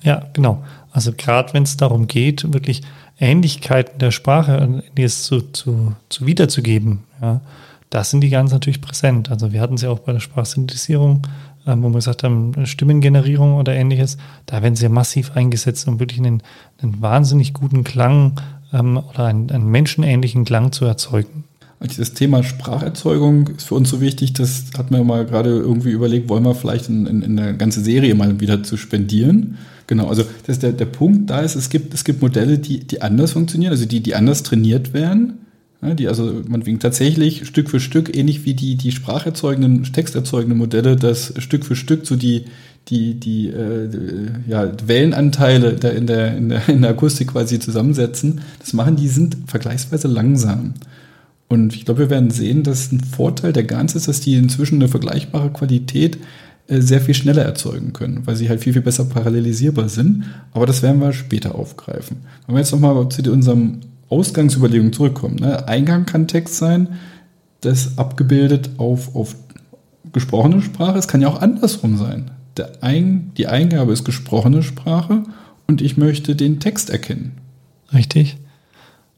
Ja, 0.04 0.24
genau. 0.34 0.64
Also 0.92 1.12
gerade 1.12 1.54
wenn 1.54 1.64
es 1.64 1.78
darum 1.78 2.08
geht, 2.08 2.54
wirklich 2.54 2.82
Ähnlichkeiten 3.20 4.00
der 4.00 4.12
Sprache 4.12 4.84
es 4.96 5.24
zu, 5.24 5.42
zu, 5.42 5.94
zu 6.10 6.26
wiederzugeben, 6.26 7.00
ja, 7.22 7.42
das 7.90 8.12
sind 8.12 8.22
die 8.22 8.30
ganz 8.30 8.52
natürlich 8.52 8.82
präsent. 8.82 9.30
Also 9.30 9.52
wir 9.52 9.62
hatten 9.62 9.78
sie 9.78 9.88
auch 9.88 10.00
bei 10.00 10.14
der 10.14 10.20
Sprachsynthetisierung, 10.20 11.24
ähm, 11.68 11.84
wo 11.84 11.90
wir 11.90 11.96
gesagt 11.96 12.24
haben, 12.24 12.54
Stimmengenerierung 12.66 13.56
oder 13.56 13.74
ähnliches, 13.74 14.18
da 14.46 14.62
werden 14.62 14.76
sie 14.76 14.90
massiv 14.90 15.36
eingesetzt, 15.36 15.88
um 15.88 16.00
wirklich 16.00 16.20
einen, 16.20 16.42
einen 16.82 17.02
wahnsinnig 17.02 17.54
guten 17.54 17.84
Klang 17.84 18.40
ähm, 18.74 18.98
oder 18.98 19.26
einen, 19.26 19.50
einen 19.50 19.70
menschenähnlichen 19.70 20.46
Klang 20.46 20.72
zu 20.72 20.86
erzeugen. 20.86 21.46
Das 21.80 22.14
Thema 22.14 22.42
Spracherzeugung 22.42 23.50
ist 23.50 23.68
für 23.68 23.76
uns 23.76 23.90
so 23.90 24.00
wichtig, 24.02 24.34
das 24.34 24.66
hat 24.78 24.92
mir 24.92 25.04
mal 25.04 25.26
gerade 25.26 25.50
irgendwie 25.50 25.92
überlegt, 25.92 26.30
wollen 26.30 26.44
wir 26.44 26.56
vielleicht 26.56 26.90
in, 26.90 27.06
in, 27.06 27.22
in 27.22 27.38
eine 27.38 27.58
ganze 27.58 27.82
Serie 27.82 28.16
mal 28.16 28.40
wieder 28.40 28.64
zu 28.64 28.78
spendieren. 28.78 29.58
Genau, 29.88 30.08
also 30.08 30.24
das 30.48 30.58
der, 30.60 30.72
der 30.72 30.86
Punkt 30.86 31.30
da 31.30 31.42
ist, 31.42 31.56
es 31.56 31.70
gibt, 31.70 31.94
es 31.94 32.04
gibt 32.04 32.22
Modelle, 32.22 32.58
die, 32.58 32.80
die 32.80 33.02
anders 33.02 33.34
funktionieren, 33.34 33.72
also 33.72 33.86
die, 33.86 34.02
die 34.02 34.16
anders 34.16 34.42
trainiert 34.42 34.94
werden, 34.94 35.45
die 35.94 36.08
also 36.08 36.42
man 36.48 36.64
tatsächlich 36.80 37.46
Stück 37.46 37.70
für 37.70 37.80
Stück, 37.80 38.16
ähnlich 38.16 38.46
wie 38.46 38.56
die, 38.56 38.76
die 38.76 38.92
spracherzeugenden, 38.92 39.84
texterzeugenden 39.84 40.58
Modelle, 40.58 40.96
das 40.96 41.34
Stück 41.38 41.66
für 41.66 41.76
Stück 41.76 42.08
so 42.08 42.16
die, 42.16 42.46
die, 42.88 43.20
die 43.20 43.50
äh, 43.50 43.90
ja, 44.48 44.72
Wellenanteile 44.88 45.74
da 45.74 45.90
in, 45.90 46.08
der, 46.08 46.36
in, 46.36 46.50
der, 46.50 46.70
in 46.70 46.82
der 46.82 46.92
Akustik 46.92 47.30
quasi 47.30 47.60
zusammensetzen, 47.60 48.42
das 48.60 48.74
machen, 48.74 48.96
die 48.96 49.08
sind 49.08 49.38
vergleichsweise 49.46 50.08
langsam. 50.08 50.74
Und 51.48 51.76
ich 51.76 51.86
glaube, 51.86 52.02
wir 52.02 52.10
werden 52.10 52.32
sehen, 52.32 52.64
dass 52.64 52.92
ein 52.92 53.02
Vorteil 53.02 53.54
der 53.54 53.64
GANs 53.64 53.96
ist, 53.96 54.08
dass 54.08 54.20
die 54.20 54.36
inzwischen 54.36 54.76
eine 54.76 54.88
vergleichbare 54.88 55.52
Qualität 55.52 56.18
äh, 56.68 56.82
sehr 56.82 57.02
viel 57.02 57.14
schneller 57.14 57.44
erzeugen 57.44 57.94
können, 57.94 58.26
weil 58.26 58.36
sie 58.36 58.50
halt 58.50 58.62
viel, 58.62 58.74
viel 58.74 58.82
besser 58.82 59.06
parallelisierbar 59.06 59.88
sind. 59.88 60.24
Aber 60.52 60.66
das 60.66 60.82
werden 60.82 61.00
wir 61.00 61.14
später 61.14 61.54
aufgreifen. 61.54 62.18
Wenn 62.46 62.56
wir 62.56 62.60
jetzt 62.60 62.72
nochmal 62.72 63.08
zu 63.10 63.22
unserem 63.32 63.82
Ausgangsüberlegung 64.10 64.94
zurückkommen. 64.94 65.36
Ne? 65.36 65.68
Eingang 65.68 66.06
kann 66.06 66.28
Text 66.28 66.58
sein, 66.58 67.00
das 67.62 67.98
abgebildet 67.98 68.72
auf, 68.78 69.16
auf 69.16 69.36
gesprochene 70.14 70.62
Sprache. 70.62 70.98
Es 70.98 71.08
kann 71.08 71.22
ja 71.22 71.28
auch 71.28 71.42
andersrum 71.42 71.98
sein. 71.98 72.32
Ein, 72.82 73.32
die 73.38 73.48
Eingabe 73.48 73.92
ist 73.92 74.06
gesprochene 74.06 74.64
Sprache 74.64 75.24
und 75.68 75.82
ich 75.82 75.98
möchte 75.98 76.36
den 76.36 76.60
Text 76.60 76.90
erkennen. 76.90 77.34
Richtig. 77.94 78.38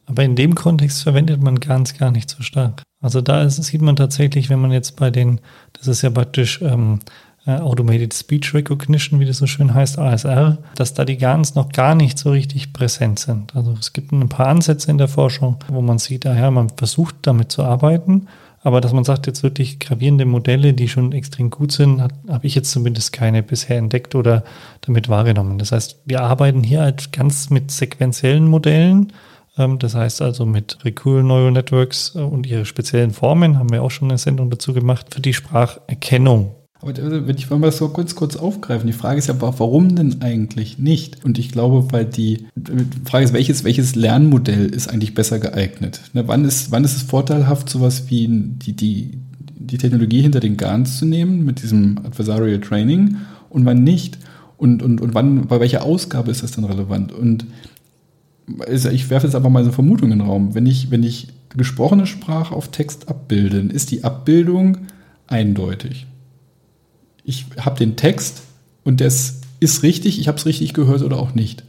Aber 0.06 0.24
in 0.24 0.36
dem 0.36 0.56
Kontext 0.56 1.03
verwendet 1.03 1.41
man 1.41 1.60
ganz 1.60 1.98
gar 1.98 2.12
nicht 2.12 2.29
so 2.29 2.41
stark. 2.41 2.82
Also 3.01 3.22
da 3.22 3.44
ist, 3.44 3.62
sieht 3.63 3.82
man 3.82 3.96
tatsächlich, 3.96 4.50
wenn 4.50 4.60
man 4.60 4.72
jetzt 4.72 4.96
bei 4.96 5.12
den, 5.12 5.39
das 5.74 5.88
ist 5.88 6.01
ja 6.01 6.10
praktisch 6.10 6.62
ähm, 6.62 7.00
äh, 7.00 7.08
Automated 7.48 8.13
Speech 8.13 8.54
Recognition, 8.54 9.20
wie 9.20 9.25
das 9.25 9.38
so 9.38 9.48
schön 9.48 9.74
heißt, 9.74 9.98
ASR, 9.98 10.58
dass 10.75 10.94
da 10.94 11.06
die 11.06 11.18
GANs 11.18 11.56
noch 11.56 11.70
gar 11.70 11.96
nicht 11.96 12.18
so 12.18 12.32
richtig 12.32 12.74
präsent 12.74 13.20
sind. 13.20 13.56
Also 13.56 13.74
es 13.80 13.94
gibt 13.94 14.12
ein 14.12 14.30
paar 14.30 14.48
Ansätze 14.48 14.92
in 14.92 14.98
der 14.98 15.08
Forschung, 15.08 15.58
wo 15.70 15.82
man 15.82 15.98
sieht, 15.98 16.25
daher 16.25 16.51
man 16.51 16.70
versucht 16.70 17.16
damit 17.22 17.51
zu 17.51 17.63
arbeiten, 17.63 18.27
aber 18.63 18.82
dass 18.82 18.92
man 18.92 19.06
sagt, 19.06 19.27
jetzt 19.27 19.44
wirklich 19.44 19.80
gravierende 19.80 20.25
Modelle, 20.25 20.74
die 20.74 20.89
schon 20.89 21.13
extrem 21.13 21.50
gut 21.50 21.72
sind, 21.72 22.01
habe 22.01 22.48
ich 22.48 22.54
jetzt 22.54 22.72
zumindest 22.72 23.13
keine 23.13 23.42
bisher 23.42 23.77
entdeckt 23.77 24.13
oder 24.13 24.44
damit 24.82 25.08
wahrgenommen. 25.08 25.58
Das 25.58 25.72
heißt, 25.72 26.01
wir 26.06 26.22
arbeiten 26.22 26.63
hier 26.63 26.82
halt 26.82 27.13
ganz 27.13 27.50
mit 27.50 27.72
sequenziellen 27.72 28.48
Modellen. 28.48 29.13
Ähm, 29.58 29.80
das 29.80 29.96
heißt 29.96 30.22
also 30.22 30.46
mit 30.46 30.84
Recurrent 30.84 31.27
Neural 31.27 31.51
Networks 31.51 32.13
äh, 32.16 32.20
und 32.20 32.46
ihre 32.46 32.66
speziellen 32.66 33.12
Formen, 33.12 33.58
haben 33.58 33.72
wir 33.72 33.84
auch 33.84 33.92
schon 33.92 34.10
eine 34.10 34.18
Sendung 34.18 34.50
dazu 34.50 34.74
gemacht, 34.74 35.13
für 35.13 35.22
die 35.22 35.34
Spracherkennung. 35.34 36.51
Aber 36.79 36.96
wenn 37.27 37.38
ich 37.38 37.50
mal 37.50 37.72
so 37.72 37.89
kurz, 37.89 38.13
kurz 38.13 38.36
aufgreifen, 38.36 38.86
die 38.86 38.93
Frage 38.93 39.17
ist 39.17 39.27
ja, 39.27 39.36
warum 39.39 39.96
denn 39.96 40.22
eigentlich 40.22 40.77
nicht? 40.77 41.25
Und 41.25 41.39
ich 41.39 41.51
glaube, 41.51 41.91
weil 41.91 42.05
die, 42.05 42.46
Frage 43.05 43.25
ist, 43.25 43.34
welches, 43.34 43.63
welches 43.63 43.96
Lernmodell 43.96 44.67
ist 44.67 44.88
eigentlich 44.88 45.15
besser 45.15 45.39
geeignet? 45.39 46.01
Ne, 46.13 46.27
wann, 46.27 46.46
ist, 46.46 46.72
wann 46.72 46.84
ist 46.84 46.96
es 46.96 47.01
vorteilhaft, 47.01 47.69
sowas 47.69 48.10
wie 48.10 48.27
die, 48.29 48.74
die, 48.74 49.17
die 49.39 49.77
Technologie 49.79 50.22
hinter 50.22 50.39
den 50.39 50.55
GANs 50.55 51.00
zu 51.00 51.05
nehmen 51.05 51.46
mit 51.46 51.63
diesem 51.63 51.98
Adversarial 52.05 52.62
Training 52.62 53.17
und 53.50 53.65
wann 53.65 53.84
nicht? 53.84 54.19
Und, 54.57 54.84
und, 54.84 55.01
und 55.01 55.15
wann, 55.15 55.48
bei 55.48 55.60
welcher 55.60 55.84
Ausgabe 55.84 56.29
ist 56.29 56.43
das 56.43 56.51
dann 56.51 56.63
relevant? 56.63 57.12
Und 57.12 57.48
ich 58.72 59.10
werfe 59.10 59.25
jetzt 59.25 59.36
einfach 59.36 59.50
mal 59.50 59.63
eine 59.63 59.74
Vermutung 59.74 60.12
in 60.12 60.19
den 60.19 60.27
Raum. 60.27 60.53
Wenn 60.53 60.67
ich, 60.67 60.91
wenn 60.91 61.03
ich 61.03 61.29
gesprochene 61.55 62.05
Sprache 62.05 62.55
auf 62.55 62.69
Text 62.69 63.10
abbilde, 63.10 63.60
ist 63.74 63.89
die 63.89 64.03
Abbildung 64.03 64.77
eindeutig 65.27 66.05
ich 67.27 67.46
habe 67.60 67.77
den 67.77 67.98
Text 67.98 68.41
und 68.86 69.01
das 69.01 69.41
ist 69.60 69.84
richtig, 69.84 70.19
ich 70.19 70.29
habe 70.29 70.38
es 70.38 70.46
richtig 70.46 70.74
gehört 70.74 71.01
oder 71.01 71.17
auch 71.17 71.36
nicht. 71.36 71.65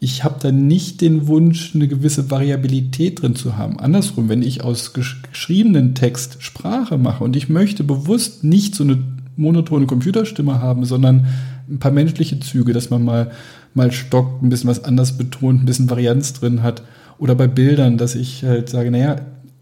Ich 0.00 0.24
habe 0.24 0.40
da 0.40 0.50
nicht 0.50 1.00
den 1.00 1.28
Wunsch, 1.28 1.74
eine 1.74 1.86
gewisse 1.86 2.30
Variabilität 2.30 3.22
drin 3.22 3.36
zu 3.36 3.56
haben. 3.56 3.78
Andersrum, 3.78 4.28
wenn 4.28 4.42
ich 4.42 4.64
aus 4.64 4.92
geschriebenen 4.92 5.94
Text 5.94 6.38
Sprache 6.40 6.98
mache 6.98 7.22
und 7.22 7.36
ich 7.36 7.48
möchte 7.48 7.84
bewusst 7.84 8.42
nicht 8.42 8.74
so 8.74 8.82
eine 8.82 8.98
monotone 9.36 9.86
Computerstimme 9.86 10.60
haben, 10.60 10.84
sondern 10.84 11.26
ein 11.68 11.78
paar 11.78 11.92
menschliche 11.92 12.40
Züge, 12.40 12.72
dass 12.72 12.90
man 12.90 13.04
mal, 13.04 13.30
mal 13.74 13.92
stockt, 13.92 14.42
ein 14.42 14.48
bisschen 14.48 14.70
was 14.70 14.82
anders 14.82 15.16
betont, 15.16 15.62
ein 15.62 15.66
bisschen 15.66 15.88
Varianz 15.88 16.32
drin 16.32 16.64
hat. 16.64 16.82
Oder 17.18 17.36
bei 17.36 17.46
Bildern, 17.46 17.96
dass 17.96 18.16
ich 18.16 18.42
halt 18.42 18.68
sage, 18.68 18.90
naja, 18.90 19.16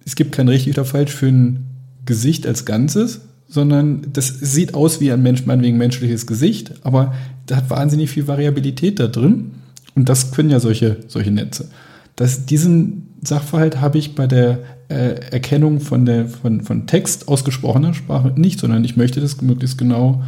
es 0.06 0.16
gibt 0.16 0.32
kein 0.32 0.48
richtig 0.48 0.72
oder 0.72 0.86
falsch 0.86 1.12
für 1.12 1.26
ein 1.26 1.66
Gesicht 2.06 2.46
als 2.46 2.64
Ganzes, 2.64 3.20
sondern 3.48 4.06
das 4.12 4.28
sieht 4.28 4.74
aus 4.74 5.00
wie 5.00 5.10
ein 5.10 5.22
Mensch, 5.22 5.46
meinetwegen 5.46 5.78
menschliches 5.78 6.26
Gesicht, 6.26 6.74
aber 6.82 7.14
da 7.46 7.56
hat 7.56 7.70
wahnsinnig 7.70 8.10
viel 8.10 8.28
Variabilität 8.28 9.00
da 9.00 9.08
drin. 9.08 9.52
Und 9.94 10.08
das 10.08 10.30
können 10.32 10.50
ja 10.50 10.60
solche, 10.60 10.98
solche 11.08 11.30
Netze. 11.30 11.68
Das, 12.14 12.46
diesen 12.46 13.08
Sachverhalt 13.22 13.80
habe 13.80 13.98
ich 13.98 14.14
bei 14.14 14.26
der 14.26 14.60
äh, 14.88 15.20
Erkennung 15.30 15.80
von, 15.80 16.04
der, 16.04 16.28
von, 16.28 16.60
von 16.60 16.86
Text 16.86 17.28
ausgesprochener 17.28 17.94
Sprache 17.94 18.32
nicht, 18.36 18.60
sondern 18.60 18.84
ich 18.84 18.96
möchte 18.96 19.20
das 19.20 19.40
möglichst 19.40 19.78
genau 19.78 20.22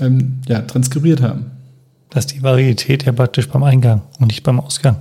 ähm, 0.00 0.40
ja, 0.46 0.60
transkribiert 0.60 1.22
haben. 1.22 1.46
Das 2.10 2.26
ist 2.26 2.34
die 2.34 2.42
Varietät 2.42 3.04
ja 3.04 3.12
praktisch 3.12 3.48
beim 3.48 3.62
Eingang 3.62 4.02
und 4.20 4.28
nicht 4.28 4.42
beim 4.42 4.60
Ausgang. 4.60 4.96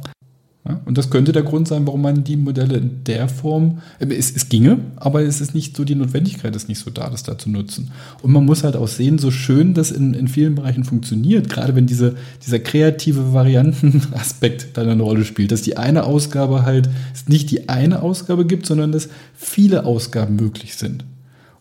Ja, 0.67 0.81
und 0.86 0.98
das 0.98 1.12
könnte 1.12 1.31
der 1.31 1.43
Grund 1.43 1.67
sein, 1.67 1.86
warum 1.86 2.01
man 2.01 2.24
die 2.24 2.38
Modelle 2.38 2.77
in 2.77 3.03
der 3.03 3.29
Form, 3.29 3.81
äh, 4.00 4.07
es, 4.07 4.36
es 4.36 4.50
ginge, 4.50 4.79
aber 4.95 5.22
es 5.22 5.39
ist 5.39 5.53
nicht 5.53 5.77
so, 5.77 5.84
die 5.84 5.93
Notwendigkeit 5.93 6.55
ist 6.55 6.67
nicht 6.67 6.79
so 6.79 6.89
da, 6.89 7.07
das 7.10 7.22
da 7.22 7.38
zu 7.38 7.51
nutzen. 7.51 7.91
Und 8.24 8.31
man 8.31 8.45
muss 8.45 8.63
halt 8.63 8.75
auch 8.75 8.88
sehen, 8.88 9.19
so 9.19 9.29
schön 9.29 9.75
das 9.75 9.91
in, 9.91 10.15
in 10.15 10.27
vielen 10.27 10.55
Bereichen 10.55 10.84
funktioniert, 10.84 11.50
gerade 11.50 11.75
wenn 11.75 11.86
diese, 11.86 12.15
dieser 12.43 12.57
kreative 12.57 13.31
Variantenaspekt 13.31 14.69
da 14.74 14.81
eine 14.81 15.03
Rolle 15.03 15.24
spielt, 15.24 15.51
dass 15.51 15.62
die 15.62 15.77
eine 15.77 16.03
Ausgabe 16.03 16.65
halt, 16.65 16.89
es 17.13 17.27
nicht 17.27 17.51
die 17.51 17.69
eine 17.69 18.01
Ausgabe 18.01 18.45
gibt, 18.45 18.65
sondern 18.65 18.91
dass 18.91 19.10
viele 19.36 19.86
Ausgaben 19.86 20.36
möglich 20.36 20.75
sind. 20.75 21.05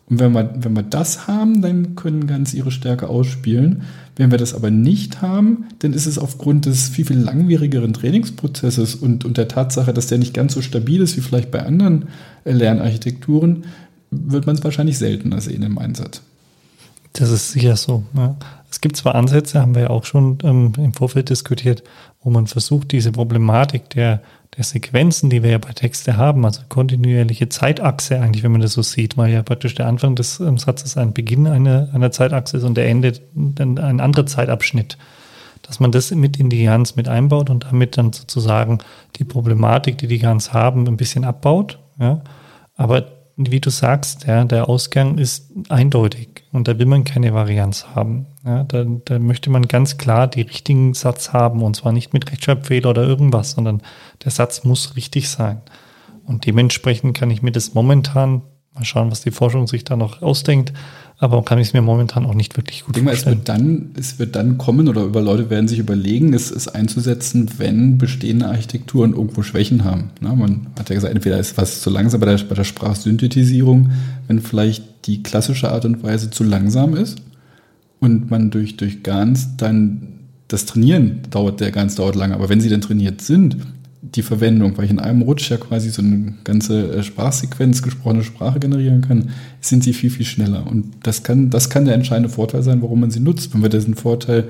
Und 0.07 0.19
wenn 0.19 0.33
wir, 0.33 0.53
wenn 0.55 0.75
wir 0.75 0.83
das 0.83 1.27
haben, 1.27 1.61
dann 1.61 1.95
können 1.95 2.27
ganz 2.27 2.53
ihre 2.53 2.71
Stärke 2.71 3.07
ausspielen. 3.07 3.83
Wenn 4.15 4.29
wir 4.29 4.37
das 4.37 4.53
aber 4.53 4.69
nicht 4.69 5.21
haben, 5.21 5.65
dann 5.79 5.93
ist 5.93 6.05
es 6.05 6.19
aufgrund 6.19 6.67
des 6.67 6.89
viel, 6.89 7.05
viel 7.05 7.17
langwierigeren 7.17 7.93
Trainingsprozesses 7.93 8.95
und, 8.95 9.25
und 9.25 9.37
der 9.37 9.47
Tatsache, 9.47 9.93
dass 9.93 10.07
der 10.07 10.19
nicht 10.19 10.33
ganz 10.33 10.53
so 10.53 10.61
stabil 10.61 11.01
ist 11.01 11.17
wie 11.17 11.21
vielleicht 11.21 11.49
bei 11.49 11.65
anderen 11.65 12.09
äh, 12.43 12.51
Lernarchitekturen, 12.51 13.65
wird 14.11 14.45
man 14.45 14.55
es 14.55 14.63
wahrscheinlich 14.63 14.97
seltener 14.97 15.41
sehen 15.41 15.63
im 15.63 15.77
Einsatz. 15.77 16.21
Das 17.13 17.31
ist 17.31 17.51
sicher 17.51 17.75
so. 17.75 18.03
Ja. 18.15 18.35
Es 18.69 18.81
gibt 18.81 18.97
zwar 18.97 19.15
Ansätze, 19.15 19.61
haben 19.61 19.73
wir 19.73 19.83
ja 19.83 19.89
auch 19.89 20.03
schon 20.03 20.37
ähm, 20.43 20.73
im 20.77 20.93
Vorfeld 20.93 21.29
diskutiert, 21.29 21.83
wo 22.21 22.29
man 22.29 22.45
versucht, 22.45 22.91
diese 22.91 23.11
Problematik 23.11 23.89
der 23.89 24.21
der 24.57 24.63
Sequenzen, 24.63 25.29
die 25.29 25.43
wir 25.43 25.51
ja 25.51 25.57
bei 25.57 25.73
Texte 25.73 26.17
haben, 26.17 26.45
also 26.45 26.61
kontinuierliche 26.69 27.49
Zeitachse 27.49 28.19
eigentlich, 28.19 28.43
wenn 28.43 28.51
man 28.51 28.61
das 28.61 28.73
so 28.73 28.81
sieht, 28.81 29.17
weil 29.17 29.31
ja 29.31 29.43
praktisch 29.43 29.75
der 29.75 29.87
Anfang 29.87 30.15
des 30.15 30.39
ähm, 30.39 30.57
Satzes 30.57 30.97
ein 30.97 31.13
Beginn 31.13 31.47
einer, 31.47 31.89
einer 31.93 32.11
Zeitachse 32.11 32.57
ist 32.57 32.63
und 32.63 32.75
der 32.75 32.87
Ende 32.87 33.13
dann 33.33 33.77
ein 33.77 33.99
anderer 33.99 34.25
Zeitabschnitt, 34.25 34.97
dass 35.61 35.79
man 35.79 35.91
das 35.91 36.11
mit 36.11 36.37
in 36.37 36.49
die 36.49 36.63
GANs 36.63 36.95
mit 36.95 37.07
einbaut 37.07 37.49
und 37.49 37.65
damit 37.65 37.97
dann 37.97 38.13
sozusagen 38.13 38.79
die 39.17 39.25
Problematik, 39.25 39.97
die 39.97 40.07
die 40.07 40.19
GANs 40.19 40.53
haben, 40.53 40.87
ein 40.87 40.97
bisschen 40.97 41.25
abbaut. 41.25 41.79
Ja. 41.99 42.21
Aber 42.75 43.14
wie 43.37 43.59
du 43.59 43.69
sagst, 43.69 44.25
ja, 44.25 44.45
der 44.45 44.69
Ausgang 44.69 45.17
ist 45.17 45.51
eindeutig 45.67 46.43
und 46.53 46.67
da 46.67 46.79
will 46.79 46.85
man 46.85 47.03
keine 47.03 47.33
Varianz 47.33 47.87
haben. 47.93 48.27
Ja, 48.45 48.63
da, 48.63 48.85
da 48.85 49.19
möchte 49.19 49.49
man 49.49 49.67
ganz 49.67 49.97
klar 49.97 50.27
die 50.27 50.41
richtigen 50.41 50.93
Satz 50.93 51.33
haben 51.33 51.61
und 51.61 51.75
zwar 51.75 51.91
nicht 51.91 52.13
mit 52.13 52.31
Rechtschreibfehler 52.31 52.91
oder 52.91 53.03
irgendwas, 53.03 53.51
sondern 53.51 53.81
der 54.23 54.31
Satz 54.31 54.63
muss 54.63 54.95
richtig 54.95 55.29
sein. 55.29 55.61
Und 56.25 56.45
dementsprechend 56.45 57.15
kann 57.15 57.29
ich 57.29 57.41
mir 57.41 57.51
das 57.51 57.73
momentan, 57.73 58.41
mal 58.75 58.85
schauen, 58.85 59.09
was 59.09 59.21
die 59.21 59.31
Forschung 59.31 59.67
sich 59.67 59.83
da 59.83 59.95
noch 59.95 60.21
ausdenkt, 60.21 60.73
aber 61.17 61.43
kann 61.43 61.59
ich 61.59 61.69
es 61.69 61.73
mir 61.73 61.81
momentan 61.81 62.25
auch 62.25 62.33
nicht 62.33 62.57
wirklich 62.57 62.83
gut 62.83 62.97
ich 62.97 63.03
denke 63.03 63.11
vorstellen. 63.11 63.37
Mal, 63.37 63.41
es, 63.41 63.47
wird 63.47 63.49
dann, 63.49 63.89
es 63.97 64.19
wird 64.19 64.35
dann 64.35 64.57
kommen 64.57 64.89
oder 64.89 65.03
über 65.03 65.21
Leute 65.21 65.49
werden 65.49 65.67
sich 65.67 65.79
überlegen, 65.79 66.33
es, 66.33 66.51
es 66.51 66.67
einzusetzen, 66.67 67.49
wenn 67.57 67.97
bestehende 67.97 68.47
Architekturen 68.47 69.13
irgendwo 69.13 69.41
Schwächen 69.41 69.85
haben. 69.85 70.09
Na, 70.19 70.35
man 70.35 70.67
hat 70.77 70.89
ja 70.89 70.95
gesagt, 70.95 71.15
entweder 71.15 71.39
ist 71.39 71.57
was 71.57 71.81
zu 71.81 71.89
langsam 71.89 72.19
bei 72.19 72.27
der, 72.27 72.43
bei 72.43 72.55
der 72.55 72.65
Sprachsynthetisierung, 72.65 73.91
wenn 74.27 74.41
vielleicht 74.41 74.83
die 75.07 75.23
klassische 75.23 75.71
Art 75.71 75.85
und 75.85 76.03
Weise 76.03 76.29
zu 76.29 76.43
langsam 76.43 76.95
ist 76.95 77.21
und 78.01 78.29
man 78.29 78.51
durch, 78.51 78.75
durch 78.75 79.01
GANs 79.01 79.55
dann 79.55 80.19
das 80.49 80.65
Trainieren 80.65 81.21
dauert, 81.29 81.59
der 81.61 81.71
GANs 81.71 81.95
dauert 81.95 82.15
lange, 82.15 82.35
aber 82.35 82.49
wenn 82.49 82.61
sie 82.61 82.69
dann 82.69 82.81
trainiert 82.81 83.21
sind, 83.21 83.57
die 84.13 84.21
Verwendung, 84.21 84.77
weil 84.77 84.85
ich 84.85 84.91
in 84.91 84.99
einem 84.99 85.21
Rutsch 85.21 85.49
ja 85.49 85.57
quasi 85.57 85.89
so 85.89 86.01
eine 86.01 86.35
ganze 86.43 86.97
äh, 86.97 87.03
Sprachsequenz, 87.03 87.81
gesprochene 87.81 88.23
Sprache 88.23 88.59
generieren 88.59 89.01
kann, 89.01 89.29
sind 89.61 89.83
sie 89.83 89.93
viel, 89.93 90.09
viel 90.09 90.25
schneller. 90.25 90.67
Und 90.67 90.93
das 91.03 91.23
kann, 91.23 91.49
das 91.49 91.69
kann 91.69 91.85
der 91.85 91.95
entscheidende 91.95 92.29
Vorteil 92.29 92.61
sein, 92.63 92.81
warum 92.81 92.99
man 92.99 93.11
sie 93.11 93.19
nutzt. 93.19 93.53
Wenn 93.53 93.61
wir 93.61 93.69
diesen 93.69 93.95
Vorteil 93.95 94.45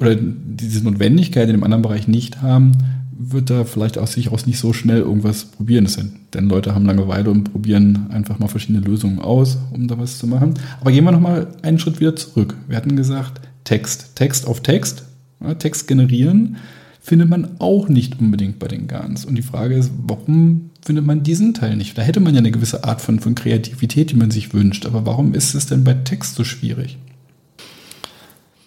oder 0.00 0.16
diese 0.16 0.84
Notwendigkeit 0.84 1.48
in 1.48 1.56
dem 1.56 1.64
anderen 1.64 1.82
Bereich 1.82 2.08
nicht 2.08 2.40
haben, 2.40 2.72
wird 3.20 3.50
da 3.50 3.64
vielleicht 3.64 3.98
auch 3.98 4.06
sich 4.06 4.30
auch 4.30 4.46
nicht 4.46 4.60
so 4.60 4.72
schnell 4.72 5.00
irgendwas 5.00 5.44
probieren. 5.44 5.84
Das 5.84 5.94
sind, 5.94 6.12
denn 6.34 6.48
Leute 6.48 6.74
haben 6.74 6.86
Langeweile 6.86 7.30
und 7.30 7.52
probieren 7.52 8.06
einfach 8.10 8.38
mal 8.38 8.46
verschiedene 8.46 8.80
Lösungen 8.80 9.18
aus, 9.18 9.58
um 9.72 9.88
da 9.88 9.98
was 9.98 10.18
zu 10.18 10.26
machen. 10.28 10.54
Aber 10.80 10.92
gehen 10.92 11.04
wir 11.04 11.12
nochmal 11.12 11.48
einen 11.62 11.80
Schritt 11.80 11.98
wieder 11.98 12.14
zurück. 12.14 12.54
Wir 12.68 12.76
hatten 12.76 12.94
gesagt, 12.94 13.40
Text, 13.64 14.14
Text 14.14 14.46
auf 14.46 14.60
Text, 14.60 15.02
ja, 15.40 15.54
Text 15.54 15.88
generieren 15.88 16.56
findet 17.08 17.30
man 17.30 17.56
auch 17.58 17.88
nicht 17.88 18.20
unbedingt 18.20 18.58
bei 18.58 18.68
den 18.68 18.86
GANs. 18.86 19.24
Und 19.24 19.34
die 19.34 19.42
Frage 19.42 19.74
ist, 19.74 19.90
warum 20.06 20.68
findet 20.82 21.06
man 21.06 21.22
diesen 21.22 21.54
Teil 21.54 21.74
nicht? 21.74 21.96
Da 21.96 22.02
hätte 22.02 22.20
man 22.20 22.34
ja 22.34 22.40
eine 22.40 22.50
gewisse 22.50 22.84
Art 22.84 23.00
von, 23.00 23.18
von 23.18 23.34
Kreativität, 23.34 24.10
die 24.10 24.16
man 24.16 24.30
sich 24.30 24.52
wünscht. 24.52 24.84
Aber 24.84 25.06
warum 25.06 25.32
ist 25.32 25.54
es 25.54 25.64
denn 25.64 25.84
bei 25.84 25.94
Text 25.94 26.34
so 26.34 26.44
schwierig? 26.44 26.98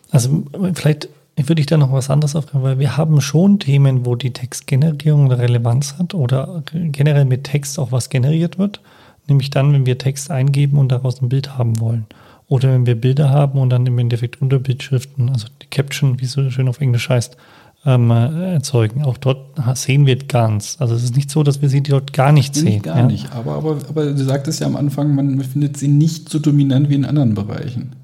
Also 0.10 0.44
vielleicht 0.74 1.10
würde 1.38 1.60
ich 1.60 1.68
da 1.68 1.78
noch 1.78 1.94
was 1.94 2.10
anderes 2.10 2.36
aufgreifen, 2.36 2.64
weil 2.64 2.80
wir 2.80 2.98
haben 2.98 3.22
schon 3.22 3.60
Themen, 3.60 4.08
wo 4.08 4.16
die 4.16 4.34
Textgenerierung 4.34 5.26
eine 5.26 5.38
Relevanz 5.38 6.00
hat 6.00 6.16
oder 6.16 6.64
generell 6.74 7.26
mit 7.26 7.44
Text 7.44 7.78
auch 7.78 7.92
was 7.92 8.10
generiert 8.10 8.58
wird. 8.58 8.82
Nämlich 9.28 9.52
dann, 9.52 9.72
wenn 9.72 9.86
wir 9.86 10.00
Text 10.00 10.32
eingeben 10.32 10.80
und 10.80 10.92
daraus 10.92 11.22
ein 11.22 11.30
Bild 11.30 11.60
haben 11.60 11.80
wollen. 11.80 12.08
Oder 12.48 12.74
wenn 12.74 12.88
wir 12.88 13.00
Bilder 13.00 13.30
haben 13.30 13.60
und 13.60 13.70
dann 13.70 13.86
im 13.86 14.00
Endeffekt 14.00 14.42
Unterbildschriften, 14.42 15.30
also 15.30 15.46
die 15.62 15.68
Caption, 15.68 16.20
wie 16.20 16.26
es 16.26 16.32
so 16.32 16.50
schön 16.50 16.68
auf 16.68 16.82
Englisch 16.82 17.08
heißt, 17.08 17.38
ähm, 17.86 18.12
erzeugen. 18.12 19.04
Auch 19.04 19.18
dort 19.18 19.58
sehen 19.76 20.06
wir 20.06 20.16
ganz. 20.18 20.78
Also 20.80 20.94
es 20.96 21.04
ist 21.04 21.16
nicht 21.16 21.32
so, 21.32 21.44
dass 21.44 21.62
wir 21.62 21.70
sie 21.70 21.82
dort 21.82 22.14
gar 22.14 22.32
nicht 22.32 22.56
sehen. 22.56 22.66
Nicht 22.66 22.84
gar 22.84 22.98
ja? 22.98 23.08
nicht. 23.08 23.32
Aber, 23.34 23.56
aber, 23.56 23.78
aber 23.90 24.06
du 24.12 24.24
sagtest 24.24 24.60
ja 24.60 24.68
am 24.68 24.76
Anfang, 24.76 25.16
man 25.16 25.40
findet 25.42 25.78
sie 25.78 25.88
nicht 25.88 26.30
so 26.30 26.40
dominant 26.40 26.90
wie 26.90 26.96
in 26.96 27.06
anderen 27.06 27.34
Bereichen. 27.34 27.96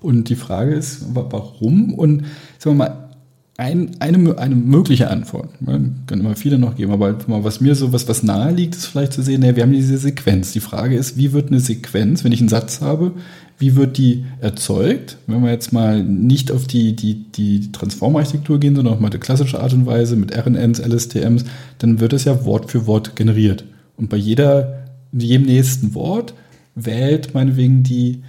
Und 0.00 0.28
die 0.28 0.36
Frage 0.36 0.74
ist, 0.74 1.06
warum? 1.12 1.94
Und 1.94 2.24
sagen 2.58 2.78
wir 2.78 2.86
mal, 2.86 3.08
ein, 3.56 3.96
eine, 3.98 4.38
eine 4.38 4.54
mögliche 4.54 5.10
Antwort, 5.10 5.60
man 5.60 6.04
kann 6.06 6.20
immer 6.20 6.36
viele 6.36 6.60
noch 6.60 6.76
geben, 6.76 6.92
aber 6.92 7.16
was 7.26 7.60
mir 7.60 7.74
so 7.74 7.92
was, 7.92 8.06
was 8.06 8.22
nahe 8.22 8.52
liegt, 8.52 8.76
ist 8.76 8.86
vielleicht 8.86 9.12
zu 9.12 9.20
sehen, 9.20 9.42
ja, 9.42 9.56
wir 9.56 9.64
haben 9.64 9.72
diese 9.72 9.98
Sequenz. 9.98 10.52
Die 10.52 10.60
Frage 10.60 10.96
ist, 10.96 11.16
wie 11.16 11.32
wird 11.32 11.48
eine 11.48 11.58
Sequenz, 11.58 12.22
wenn 12.22 12.30
ich 12.30 12.38
einen 12.38 12.48
Satz 12.48 12.80
habe, 12.80 13.14
wie 13.58 13.74
wird 13.74 13.98
die 13.98 14.24
erzeugt? 14.40 15.18
Wenn 15.26 15.42
wir 15.42 15.50
jetzt 15.50 15.72
mal 15.72 16.02
nicht 16.02 16.52
auf 16.52 16.66
die, 16.66 16.94
die, 16.94 17.24
die 17.32 17.72
Transform-Architektur 17.72 18.60
gehen, 18.60 18.76
sondern 18.76 18.94
auf 18.94 19.00
mal 19.00 19.10
die 19.10 19.18
klassische 19.18 19.60
Art 19.60 19.72
und 19.72 19.86
Weise 19.86 20.16
mit 20.16 20.36
RNNs, 20.36 20.78
LSTMs, 20.78 21.44
dann 21.78 21.98
wird 21.98 22.12
es 22.12 22.24
ja 22.24 22.44
Wort 22.44 22.70
für 22.70 22.86
Wort 22.86 23.16
generiert. 23.16 23.64
Und 23.96 24.08
bei 24.10 24.16
jeder, 24.16 24.84
jedem 25.12 25.46
nächsten 25.46 25.94
Wort 25.94 26.34
wählt 26.76 27.34
meinetwegen 27.34 27.82
die, 27.82 28.22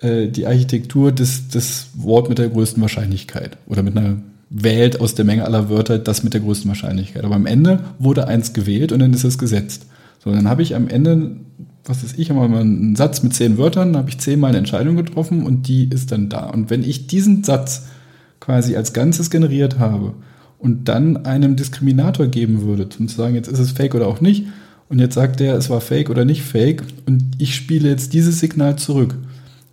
äh, 0.00 0.28
die 0.28 0.46
Architektur 0.46 1.12
das, 1.12 1.48
das 1.48 1.88
Wort 1.94 2.28
mit 2.28 2.38
der 2.38 2.50
größten 2.50 2.82
Wahrscheinlichkeit 2.82 3.56
oder 3.66 3.82
mit 3.82 3.96
einer 3.96 4.18
wählt 4.50 5.00
aus 5.00 5.14
der 5.14 5.24
Menge 5.24 5.44
aller 5.44 5.68
Wörter 5.68 5.98
das 5.98 6.22
mit 6.22 6.34
der 6.34 6.42
größten 6.42 6.68
Wahrscheinlichkeit. 6.68 7.24
Aber 7.24 7.34
am 7.34 7.46
Ende 7.46 7.80
wurde 7.98 8.28
eins 8.28 8.52
gewählt 8.52 8.92
und 8.92 9.00
dann 9.00 9.12
ist 9.12 9.24
es 9.24 9.38
gesetzt. 9.38 9.86
So, 10.22 10.30
dann 10.30 10.48
habe 10.48 10.62
ich 10.62 10.76
am 10.76 10.88
Ende 10.88 11.36
was 11.84 12.02
ist 12.02 12.18
ich, 12.18 12.30
habe 12.30 12.48
mal 12.48 12.60
einen 12.60 12.96
Satz 12.96 13.22
mit 13.22 13.34
zehn 13.34 13.58
Wörtern, 13.58 13.92
da 13.92 14.00
habe 14.00 14.10
ich 14.10 14.18
zehnmal 14.18 14.50
eine 14.50 14.58
Entscheidung 14.58 14.96
getroffen 14.96 15.44
und 15.44 15.68
die 15.68 15.88
ist 15.88 16.12
dann 16.12 16.28
da. 16.28 16.46
Und 16.46 16.70
wenn 16.70 16.82
ich 16.82 17.06
diesen 17.06 17.44
Satz 17.44 17.86
quasi 18.40 18.76
als 18.76 18.92
Ganzes 18.92 19.30
generiert 19.30 19.78
habe 19.78 20.14
und 20.58 20.88
dann 20.88 21.26
einem 21.26 21.56
Diskriminator 21.56 22.26
geben 22.26 22.62
würde, 22.62 22.88
um 22.98 23.08
zu 23.08 23.16
sagen, 23.16 23.34
jetzt 23.34 23.48
ist 23.48 23.58
es 23.58 23.72
fake 23.72 23.94
oder 23.94 24.06
auch 24.06 24.20
nicht, 24.20 24.46
und 24.88 24.98
jetzt 24.98 25.14
sagt 25.14 25.40
der, 25.40 25.54
es 25.54 25.70
war 25.70 25.80
fake 25.80 26.10
oder 26.10 26.24
nicht 26.24 26.42
fake, 26.42 26.82
und 27.06 27.22
ich 27.38 27.54
spiele 27.54 27.88
jetzt 27.88 28.12
dieses 28.12 28.40
Signal 28.40 28.76
zurück. 28.76 29.16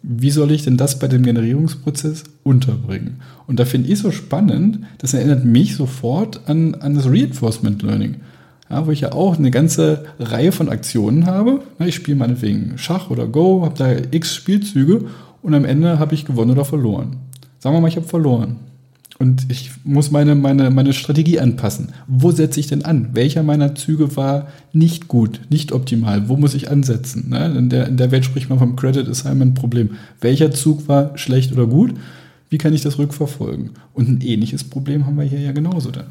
Wie 0.04 0.32
soll 0.32 0.52
ich 0.52 0.64
denn 0.64 0.78
das 0.78 1.00
bei 1.00 1.08
dem 1.08 1.24
Generierungsprozess 1.24 2.24
unterbringen? 2.44 3.22
Und 3.46 3.60
da 3.60 3.66
finde 3.66 3.90
ich 3.90 4.00
so 4.00 4.12
spannend, 4.12 4.80
das 4.98 5.14
erinnert 5.14 5.46
mich 5.46 5.76
sofort 5.76 6.42
an, 6.48 6.76
an 6.76 6.96
das 6.96 7.06
Reinforcement 7.06 7.84
Learning 7.84 8.16
ja, 8.72 8.88
wo 8.88 8.92
ich 8.92 9.02
ja 9.02 9.12
auch 9.12 9.38
eine 9.38 9.52
ganze 9.52 10.06
Reihe 10.20 10.52
von 10.52 10.70
Aktionen 10.70 11.26
habe. 11.26 11.62
Ich 11.80 11.96
spiele 11.96 12.18
meinetwegen 12.18 12.78
Schach 12.78 13.10
oder 13.10 13.28
Go, 13.28 13.64
habe 13.64 13.78
da 13.78 13.92
x 14.12 14.34
Spielzüge 14.34 15.06
und 15.42 15.54
am 15.54 15.66
Ende 15.66 16.00
habe 16.00 16.16
ich 16.16 16.26
gewonnen 16.26 16.52
oder 16.52 16.66
verloren. 16.66 17.18
Sagen 17.60 17.76
wir 17.76 17.82
mal, 17.82 17.90
ich 17.90 17.98
habe 17.98 18.08
verloren. 18.08 18.58
Und 19.20 19.46
ich 19.50 19.70
muss 19.84 20.10
meine, 20.10 20.34
meine, 20.34 20.72
meine 20.72 20.94
Strategie 20.94 21.40
anpassen. 21.40 21.90
Wo 22.08 22.32
setze 22.32 22.60
ich 22.60 22.68
denn 22.68 22.86
an? 22.86 23.10
Welcher 23.14 23.44
meiner 23.44 23.76
Züge 23.76 24.16
war 24.16 24.48
nicht 24.74 25.08
gut, 25.08 25.42
nicht 25.50 25.74
optimal? 25.74 26.28
Wo 26.28 26.38
muss 26.38 26.56
ich 26.56 26.72
ansetzen? 26.72 27.30
Ne? 27.30 27.54
In, 27.56 27.70
der, 27.70 27.88
in 27.88 27.98
der 27.98 28.10
Welt 28.10 28.26
spricht 28.26 28.50
man 28.50 28.58
vom 28.58 28.76
Credit 28.76 29.08
Assignment 29.08 29.54
Problem. 29.54 29.92
Welcher 30.22 30.52
Zug 30.52 30.88
war 30.88 31.16
schlecht 31.20 31.52
oder 31.52 31.68
gut? 31.68 31.94
Wie 32.50 32.58
kann 32.58 32.74
ich 32.74 32.82
das 32.82 32.98
rückverfolgen? 32.98 33.72
Und 33.94 34.10
ein 34.10 34.22
ähnliches 34.22 34.64
Problem 34.64 35.06
haben 35.06 35.18
wir 35.18 35.26
hier 35.26 35.42
ja 35.42 35.52
genauso 35.52 35.92
dann. 35.92 36.08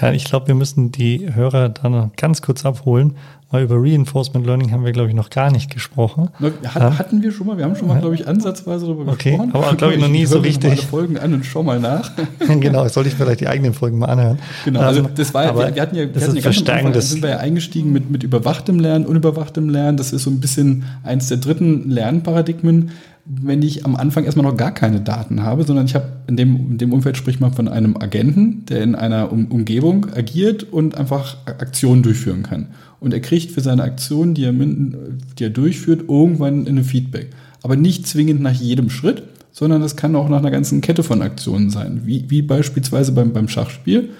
Ja, 0.00 0.12
ich 0.12 0.24
glaube, 0.24 0.46
wir 0.46 0.54
müssen 0.54 0.92
die 0.92 1.34
Hörer 1.34 1.68
da 1.68 1.88
noch 1.88 2.14
ganz 2.16 2.42
kurz 2.42 2.64
abholen, 2.64 3.16
weil 3.50 3.64
über 3.64 3.74
Reinforcement 3.76 4.46
Learning 4.46 4.70
haben 4.70 4.84
wir, 4.84 4.92
glaube 4.92 5.08
ich, 5.08 5.14
noch 5.14 5.28
gar 5.28 5.50
nicht 5.50 5.68
gesprochen. 5.70 6.28
Hat, 6.64 6.98
hatten 6.98 7.20
wir 7.20 7.32
schon 7.32 7.48
mal, 7.48 7.58
wir 7.58 7.64
haben 7.64 7.74
schon 7.74 7.88
mal, 7.88 7.98
glaube 7.98 8.14
ich, 8.14 8.28
ansatzweise 8.28 8.86
darüber 8.86 9.10
okay, 9.10 9.32
gesprochen. 9.32 9.50
aber 9.52 9.74
glaube 9.74 9.94
ich 9.94 10.00
noch 10.00 10.08
nie 10.08 10.22
ich 10.22 10.28
so 10.28 10.38
richtig. 10.38 10.70
Alle 10.70 10.82
Folgen 10.82 11.18
an 11.18 11.34
und 11.34 11.44
schau 11.44 11.64
mal 11.64 11.80
nach. 11.80 12.12
genau, 12.60 12.86
sollte 12.86 13.08
ich 13.08 13.16
vielleicht 13.16 13.40
die 13.40 13.48
eigenen 13.48 13.74
Folgen 13.74 13.98
mal 13.98 14.06
anhören. 14.06 14.38
Genau, 14.64 14.80
also 14.80 15.00
ähm, 15.00 15.08
das 15.16 15.34
war, 15.34 15.58
wir, 15.58 15.74
wir 15.74 15.82
hatten 15.82 15.96
ja, 15.96 16.14
wir 16.14 16.22
hatten 16.22 16.36
ja 16.36 16.42
ganz 16.42 16.68
am 16.68 16.86
Anfang, 16.86 17.00
sind 17.00 17.22
wir 17.22 17.30
ja 17.30 17.36
eingestiegen 17.38 17.92
mit, 17.92 18.08
mit 18.08 18.22
überwachtem 18.22 18.78
Lernen, 18.78 19.04
unüberwachtem 19.04 19.68
Lernen. 19.68 19.96
Das 19.96 20.12
ist 20.12 20.22
so 20.22 20.30
ein 20.30 20.38
bisschen 20.38 20.84
eins 21.02 21.26
der 21.26 21.38
dritten 21.38 21.90
Lernparadigmen 21.90 22.92
wenn 23.24 23.62
ich 23.62 23.84
am 23.84 23.96
Anfang 23.96 24.24
erstmal 24.24 24.46
noch 24.46 24.56
gar 24.56 24.72
keine 24.72 25.00
Daten 25.00 25.42
habe, 25.42 25.64
sondern 25.64 25.86
ich 25.86 25.94
habe 25.94 26.06
in 26.26 26.36
dem, 26.36 26.72
in 26.72 26.78
dem 26.78 26.92
Umfeld 26.92 27.16
spricht 27.16 27.40
man 27.40 27.52
von 27.52 27.68
einem 27.68 27.96
Agenten, 27.96 28.64
der 28.66 28.82
in 28.82 28.94
einer 28.94 29.30
um 29.30 29.46
Umgebung 29.46 30.06
agiert 30.14 30.64
und 30.64 30.96
einfach 30.96 31.36
Aktionen 31.46 32.02
durchführen 32.02 32.42
kann. 32.42 32.68
Und 32.98 33.14
er 33.14 33.20
kriegt 33.20 33.52
für 33.52 33.60
seine 33.60 33.82
Aktionen, 33.82 34.34
die 34.34 34.44
er, 34.44 34.52
die 34.52 35.44
er 35.44 35.50
durchführt, 35.50 36.04
irgendwann 36.08 36.66
eine 36.66 36.84
Feedback. 36.84 37.30
Aber 37.62 37.76
nicht 37.76 38.06
zwingend 38.06 38.40
nach 38.40 38.52
jedem 38.52 38.90
Schritt, 38.90 39.22
sondern 39.52 39.82
es 39.82 39.96
kann 39.96 40.16
auch 40.16 40.28
nach 40.28 40.38
einer 40.38 40.50
ganzen 40.50 40.80
Kette 40.80 41.02
von 41.02 41.22
Aktionen 41.22 41.70
sein, 41.70 42.02
wie, 42.04 42.24
wie 42.28 42.42
beispielsweise 42.42 43.12
beim, 43.12 43.32
beim 43.32 43.48
Schachspiel. 43.48 44.10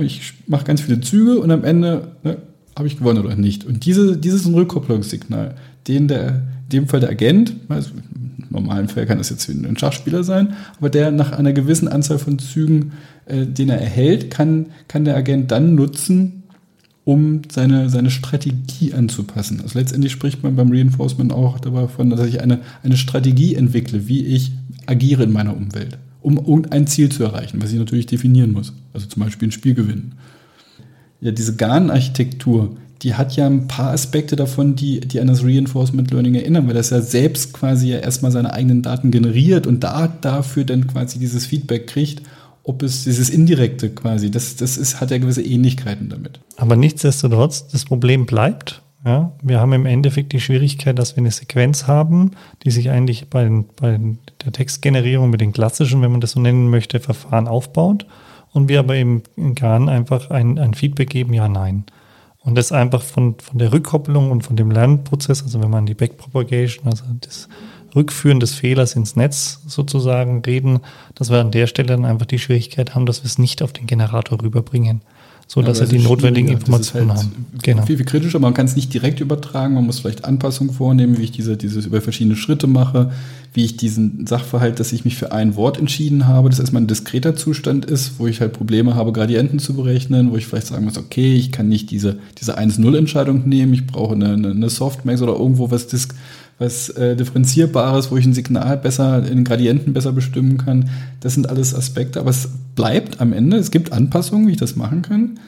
Ich 0.00 0.34
mache 0.46 0.64
ganz 0.64 0.80
viele 0.80 1.00
Züge 1.00 1.38
und 1.40 1.50
am 1.50 1.64
Ende 1.64 2.08
ne, 2.22 2.38
habe 2.76 2.86
ich 2.86 2.98
gewonnen 2.98 3.24
oder 3.24 3.36
nicht. 3.36 3.64
Und 3.64 3.84
diese, 3.84 4.16
dieses 4.16 4.42
ist 4.42 4.46
ein 4.46 4.54
Rückkopplungssignal, 4.54 5.56
den 5.88 6.08
der, 6.08 6.28
in 6.28 6.68
dem 6.72 6.88
Fall 6.88 7.00
der 7.00 7.10
Agent, 7.10 7.54
also 7.68 7.90
normalen 8.52 8.88
Fall 8.88 9.06
kann 9.06 9.18
das 9.18 9.30
jetzt 9.30 9.48
ein 9.48 9.76
Schachspieler 9.76 10.24
sein, 10.24 10.54
aber 10.78 10.90
der 10.90 11.10
nach 11.10 11.32
einer 11.32 11.52
gewissen 11.52 11.88
Anzahl 11.88 12.18
von 12.18 12.38
Zügen, 12.38 12.92
äh, 13.26 13.46
den 13.46 13.68
er 13.68 13.80
erhält, 13.80 14.30
kann, 14.30 14.66
kann 14.88 15.04
der 15.04 15.16
Agent 15.16 15.50
dann 15.50 15.74
nutzen, 15.74 16.42
um 17.04 17.42
seine, 17.50 17.90
seine 17.90 18.10
Strategie 18.10 18.94
anzupassen. 18.94 19.60
Also 19.60 19.78
letztendlich 19.78 20.12
spricht 20.12 20.42
man 20.42 20.54
beim 20.54 20.70
Reinforcement 20.70 21.32
auch 21.32 21.58
davon, 21.58 22.10
dass 22.10 22.26
ich 22.26 22.40
eine, 22.40 22.60
eine 22.82 22.96
Strategie 22.96 23.54
entwickle, 23.54 24.06
wie 24.06 24.24
ich 24.24 24.52
agiere 24.86 25.24
in 25.24 25.32
meiner 25.32 25.56
Umwelt, 25.56 25.98
um 26.20 26.36
irgendein 26.36 26.86
Ziel 26.86 27.10
zu 27.10 27.24
erreichen, 27.24 27.60
was 27.60 27.72
ich 27.72 27.78
natürlich 27.78 28.06
definieren 28.06 28.52
muss. 28.52 28.72
Also 28.92 29.06
zum 29.06 29.22
Beispiel 29.22 29.48
ein 29.48 29.52
Spiel 29.52 29.74
gewinnen. 29.74 30.14
Ja, 31.20 31.32
diese 31.32 31.56
GAN-Architektur, 31.56 32.76
die 33.02 33.14
hat 33.14 33.36
ja 33.36 33.46
ein 33.46 33.68
paar 33.68 33.90
Aspekte 33.90 34.36
davon, 34.36 34.76
die, 34.76 35.00
die 35.00 35.20
an 35.20 35.26
das 35.26 35.44
Reinforcement 35.44 36.10
Learning 36.10 36.34
erinnern, 36.34 36.66
weil 36.66 36.74
das 36.74 36.90
ja 36.90 37.00
selbst 37.00 37.52
quasi 37.52 37.90
ja 37.90 37.98
erstmal 37.98 38.30
seine 38.30 38.52
eigenen 38.52 38.82
Daten 38.82 39.10
generiert 39.10 39.66
und 39.66 39.82
da 39.82 40.06
dafür 40.06 40.64
dann 40.64 40.86
quasi 40.86 41.18
dieses 41.18 41.46
Feedback 41.46 41.86
kriegt 41.86 42.22
ob 42.64 42.82
es 42.82 43.04
dieses 43.04 43.30
Indirekte 43.30 43.90
quasi, 43.90 44.30
das, 44.30 44.56
das 44.56 44.76
ist, 44.76 45.00
hat 45.00 45.10
ja 45.10 45.18
gewisse 45.18 45.42
Ähnlichkeiten 45.42 46.08
damit. 46.08 46.40
Aber 46.56 46.76
nichtsdestotrotz, 46.76 47.68
das 47.68 47.84
Problem 47.84 48.26
bleibt. 48.26 48.82
Ja, 49.04 49.32
wir 49.42 49.58
haben 49.58 49.72
im 49.72 49.84
Endeffekt 49.84 50.32
die 50.32 50.40
Schwierigkeit, 50.40 50.96
dass 50.96 51.16
wir 51.16 51.22
eine 51.22 51.32
Sequenz 51.32 51.88
haben, 51.88 52.32
die 52.62 52.70
sich 52.70 52.90
eigentlich 52.90 53.28
bei, 53.28 53.50
bei 53.74 53.98
der 54.44 54.52
Textgenerierung 54.52 55.28
mit 55.28 55.40
den 55.40 55.52
klassischen, 55.52 56.02
wenn 56.02 56.12
man 56.12 56.20
das 56.20 56.32
so 56.32 56.40
nennen 56.40 56.70
möchte, 56.70 57.00
Verfahren 57.00 57.48
aufbaut. 57.48 58.06
Und 58.52 58.68
wir 58.68 58.78
aber 58.78 58.96
im 58.96 59.22
GAN 59.56 59.88
einfach 59.88 60.30
ein, 60.30 60.56
ein 60.58 60.74
Feedback 60.74 61.10
geben, 61.10 61.34
ja, 61.34 61.48
nein. 61.48 61.84
Und 62.44 62.56
das 62.56 62.72
einfach 62.72 63.02
von, 63.02 63.36
von 63.38 63.58
der 63.58 63.72
Rückkopplung 63.72 64.30
und 64.30 64.42
von 64.42 64.56
dem 64.56 64.70
Lernprozess, 64.70 65.42
also 65.42 65.62
wenn 65.62 65.70
man 65.70 65.86
die 65.86 65.94
Backpropagation, 65.94 66.86
also 66.86 67.04
das 67.20 67.48
Rückführen 67.94 68.40
des 68.40 68.54
Fehlers 68.54 68.96
ins 68.96 69.16
Netz 69.16 69.60
sozusagen 69.66 70.42
reden, 70.42 70.80
dass 71.14 71.30
wir 71.30 71.40
an 71.40 71.50
der 71.50 71.66
Stelle 71.66 71.88
dann 71.88 72.04
einfach 72.04 72.26
die 72.26 72.38
Schwierigkeit 72.38 72.94
haben, 72.94 73.06
dass 73.06 73.22
wir 73.22 73.26
es 73.26 73.38
nicht 73.38 73.62
auf 73.62 73.72
den 73.72 73.86
Generator 73.86 74.42
rüberbringen 74.42 75.02
so 75.52 75.60
dass 75.60 75.80
ja, 75.80 75.84
er 75.84 75.90
die 75.90 75.98
notwendigen 75.98 76.48
Informationen 76.48 77.10
halt 77.10 77.24
haben. 77.24 77.46
Genau. 77.62 77.84
Viel, 77.84 77.98
viel 77.98 78.06
kritischer. 78.06 78.38
Man 78.38 78.54
kann 78.54 78.64
es 78.64 78.74
nicht 78.74 78.94
direkt 78.94 79.20
übertragen. 79.20 79.74
Man 79.74 79.84
muss 79.84 80.00
vielleicht 80.00 80.24
Anpassungen 80.24 80.72
vornehmen, 80.72 81.18
wie 81.18 81.24
ich 81.24 81.30
diese, 81.30 81.58
dieses 81.58 81.84
über 81.84 82.00
verschiedene 82.00 82.36
Schritte 82.36 82.66
mache, 82.66 83.12
wie 83.52 83.66
ich 83.66 83.76
diesen 83.76 84.26
Sachverhalt, 84.26 84.80
dass 84.80 84.94
ich 84.94 85.04
mich 85.04 85.16
für 85.16 85.30
ein 85.30 85.54
Wort 85.54 85.78
entschieden 85.78 86.26
habe, 86.26 86.48
das 86.48 86.58
erstmal 86.58 86.80
ein 86.80 86.86
diskreter 86.86 87.36
Zustand 87.36 87.84
ist, 87.84 88.18
wo 88.18 88.26
ich 88.26 88.40
halt 88.40 88.54
Probleme 88.54 88.94
habe, 88.94 89.12
Gradienten 89.12 89.58
zu 89.58 89.74
berechnen, 89.74 90.30
wo 90.32 90.38
ich 90.38 90.46
vielleicht 90.46 90.68
sagen 90.68 90.86
muss, 90.86 90.96
okay, 90.96 91.34
ich 91.34 91.52
kann 91.52 91.68
nicht 91.68 91.90
diese, 91.90 92.16
diese 92.40 92.58
1-0-Entscheidung 92.58 93.46
nehmen, 93.46 93.74
ich 93.74 93.86
brauche 93.86 94.14
eine, 94.14 94.32
eine, 94.32 94.52
eine 94.52 94.70
Softmax 94.70 95.20
oder 95.20 95.34
irgendwo 95.34 95.70
was 95.70 95.86
disk 95.86 96.14
was 96.58 96.90
äh, 96.90 97.16
Differenzierbares, 97.16 98.10
wo 98.10 98.16
ich 98.16 98.24
ein 98.24 98.34
Signal 98.34 98.76
besser, 98.76 99.26
in 99.26 99.42
Gradienten 99.42 99.92
besser 99.92 100.12
bestimmen 100.12 100.58
kann. 100.58 100.90
Das 101.20 101.34
sind 101.34 101.48
alles 101.48 101.74
Aspekte, 101.74 102.20
aber 102.20 102.30
es 102.30 102.48
bleibt 102.74 103.20
am 103.20 103.32
Ende, 103.32 103.56
es 103.56 103.70
gibt 103.70 103.92
Anpassungen, 103.92 104.46
wie 104.46 104.52
ich 104.52 104.58
das 104.58 104.76
machen 104.76 105.02
kann. 105.02 105.38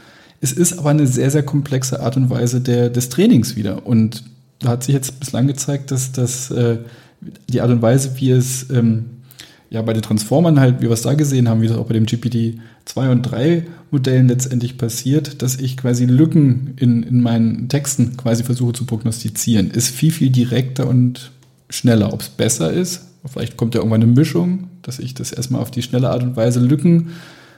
Es 0.41 0.53
ist 0.53 0.79
aber 0.79 0.91
eine 0.91 1.07
sehr, 1.07 1.31
sehr 1.31 1.43
komplexe 1.43 2.01
Art 2.01 2.17
und 2.17 2.29
Weise 2.31 2.61
der, 2.61 2.91
des 2.91 3.09
Trainings 3.09 3.57
wieder. 3.57 3.87
Und 3.87 4.25
da 4.59 4.71
hat 4.71 4.85
sich 4.85 4.95
jetzt 4.95 5.21
bislang 5.21 5.47
gezeigt, 5.47 5.91
dass, 5.91 6.13
dass 6.13 6.51
äh, 6.51 6.79
die 7.49 7.61
Art 7.61 7.71
und 7.71 7.83
Weise, 7.83 8.13
wie 8.17 8.31
es 8.31 8.69
ähm, 8.71 9.07
ja 9.71 9.81
bei 9.83 9.93
den 9.93 10.03
Transformern 10.03 10.61
halt, 10.61 10.81
wie 10.81 10.85
wir 10.85 10.91
es 10.91 11.03
da 11.03 11.15
gesehen 11.15 11.49
haben, 11.49 11.63
wie 11.63 11.69
das 11.69 11.77
auch 11.77 11.87
bei 11.87 11.95
dem 11.95 12.07
GPT 12.07 12.61
2 12.85 13.11
und 13.11 13.23
3 13.23 13.65
Modellen 13.91 14.29
letztendlich 14.29 14.77
passiert, 14.77 15.43
dass 15.43 15.57
ich 15.57 15.77
quasi 15.77 16.05
Lücken 16.05 16.75
in, 16.77 17.03
in 17.03 17.21
meinen 17.21 17.69
Texten 17.69 18.17
quasi 18.17 18.45
versuche 18.45 18.73
zu 18.73 18.85
prognostizieren, 18.85 19.71
ist 19.71 19.89
viel, 19.89 20.13
viel 20.13 20.31
direkter 20.31 20.87
und 20.87 21.33
schneller. 21.71 22.13
Ob 22.13 22.21
es 22.21 22.29
besser 22.29 22.73
ist, 22.73 23.03
vielleicht 23.27 23.57
kommt 23.57 23.75
ja 23.75 23.81
irgendwann 23.81 24.03
eine 24.03 24.13
Mischung, 24.13 24.69
dass 24.83 24.99
ich 24.99 25.15
das 25.15 25.33
erstmal 25.33 25.61
auf 25.61 25.71
die 25.71 25.83
schnelle 25.83 26.11
Art 26.11 26.23
und 26.23 26.37
Weise 26.37 26.61
Lücken 26.61 27.11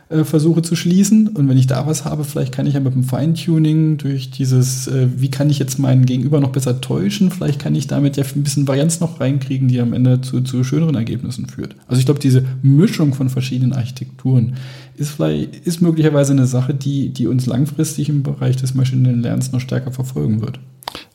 äh, 0.09 0.23
versuche 0.23 0.63
zu 0.63 0.77
schließen. 0.77 1.27
Und 1.27 1.49
wenn 1.49 1.59
ich 1.59 1.67
da 1.67 1.85
was 1.87 2.05
habe, 2.05 2.23
vielleicht 2.23 2.53
kann 2.53 2.67
ich 2.67 2.75
ja 2.75 2.81
mit 2.81 2.95
dem 2.95 3.03
Feintuning 3.03 3.97
durch 3.97 4.31
dieses, 4.31 4.87
äh, 4.87 5.09
wie 5.17 5.33
kann 5.33 5.51
ich 5.51 5.59
jetzt 5.59 5.81
meinen 5.81 6.07
Gegenüber 6.07 6.41
noch 6.41 6.51
besser 6.51 6.81
täuschen, 6.81 7.33
vielleicht 7.33 7.61
kann 7.61 7.75
ich 7.75 7.89
damit 7.89 8.17
ja 8.17 8.23
ein 8.23 8.45
bisschen 8.45 8.69
Varianz 8.69 9.01
noch 9.01 9.19
reinkriegen, 9.19 9.67
die 9.67 9.81
am 9.81 9.93
Ende 9.93 10.21
zu, 10.21 10.43
zu 10.43 10.63
schöneren 10.63 10.95
Ergebnissen 10.95 11.49
führt. 11.49 11.75
Also 11.89 11.99
ich 11.99 12.05
glaube, 12.05 12.21
diese 12.21 12.45
Mischung 12.63 13.15
von 13.15 13.31
verschiedenen 13.31 13.73
Architekturen 13.73 14.55
ist 14.97 15.11
vielleicht, 15.11 15.67
ist 15.67 15.83
möglicherweise 15.83 16.33
eine 16.33 16.47
Sache, 16.47 16.73
die, 16.73 17.09
die 17.09 17.27
uns 17.27 17.47
langfristig 17.47 18.09
im 18.09 18.23
Bereich 18.23 18.55
des 18.55 18.75
maschinellen 18.75 19.23
Lernens 19.23 19.51
noch 19.51 19.61
stärker 19.61 19.91
verfolgen 19.91 20.41
wird. 20.41 20.61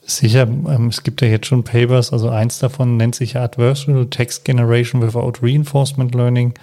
Sicher, 0.04 0.44
ähm, 0.44 0.88
es 0.88 1.04
gibt 1.04 1.22
ja 1.22 1.28
jetzt 1.28 1.48
schon 1.48 1.64
Papers, 1.64 2.12
also 2.12 2.30
eins 2.30 2.60
davon 2.60 2.98
nennt 2.98 3.16
sich 3.16 3.38
Adversarial 3.38 4.08
Text 4.08 4.46
Generation 4.46 5.02
Without 5.02 5.34
Reinforcement 5.42 6.16
Learning 6.16 6.54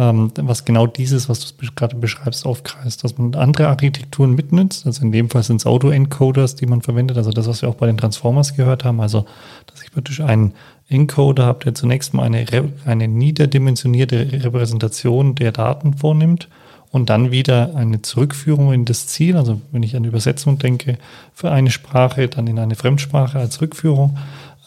ähm, 0.00 0.32
was 0.36 0.64
genau 0.64 0.86
dieses, 0.86 1.28
was 1.28 1.56
du 1.56 1.66
gerade 1.74 1.96
beschreibst, 1.96 2.46
aufkreist, 2.46 3.04
dass 3.04 3.18
man 3.18 3.34
andere 3.34 3.68
Architekturen 3.68 4.34
mitnutzt. 4.34 4.86
Also 4.86 5.02
in 5.02 5.12
dem 5.12 5.28
Fall 5.28 5.42
sind 5.42 5.56
es 5.56 5.66
Auto-Encoders, 5.66 6.56
die 6.56 6.66
man 6.66 6.80
verwendet, 6.80 7.18
also 7.18 7.30
das, 7.30 7.46
was 7.46 7.60
wir 7.60 7.68
auch 7.68 7.74
bei 7.74 7.86
den 7.86 7.98
Transformers 7.98 8.56
gehört 8.56 8.84
haben, 8.84 9.00
also 9.00 9.26
dass 9.66 9.82
ich 9.82 9.92
praktisch 9.92 10.20
einen 10.20 10.54
Encoder 10.88 11.44
habe, 11.44 11.64
der 11.64 11.74
zunächst 11.74 12.14
mal 12.14 12.22
eine, 12.22 12.46
eine 12.86 13.08
niederdimensionierte 13.08 14.44
Repräsentation 14.44 15.34
der 15.34 15.52
Daten 15.52 15.94
vornimmt 15.94 16.48
und 16.90 17.08
dann 17.08 17.30
wieder 17.30 17.76
eine 17.76 18.02
Zurückführung 18.02 18.72
in 18.72 18.84
das 18.84 19.06
Ziel, 19.06 19.36
also 19.36 19.60
wenn 19.70 19.82
ich 19.82 19.96
an 19.96 20.04
Übersetzung 20.04 20.58
denke, 20.58 20.98
für 21.32 21.50
eine 21.50 21.70
Sprache, 21.70 22.28
dann 22.28 22.46
in 22.46 22.58
eine 22.58 22.74
Fremdsprache 22.74 23.38
als 23.38 23.60
Rückführung. 23.60 24.18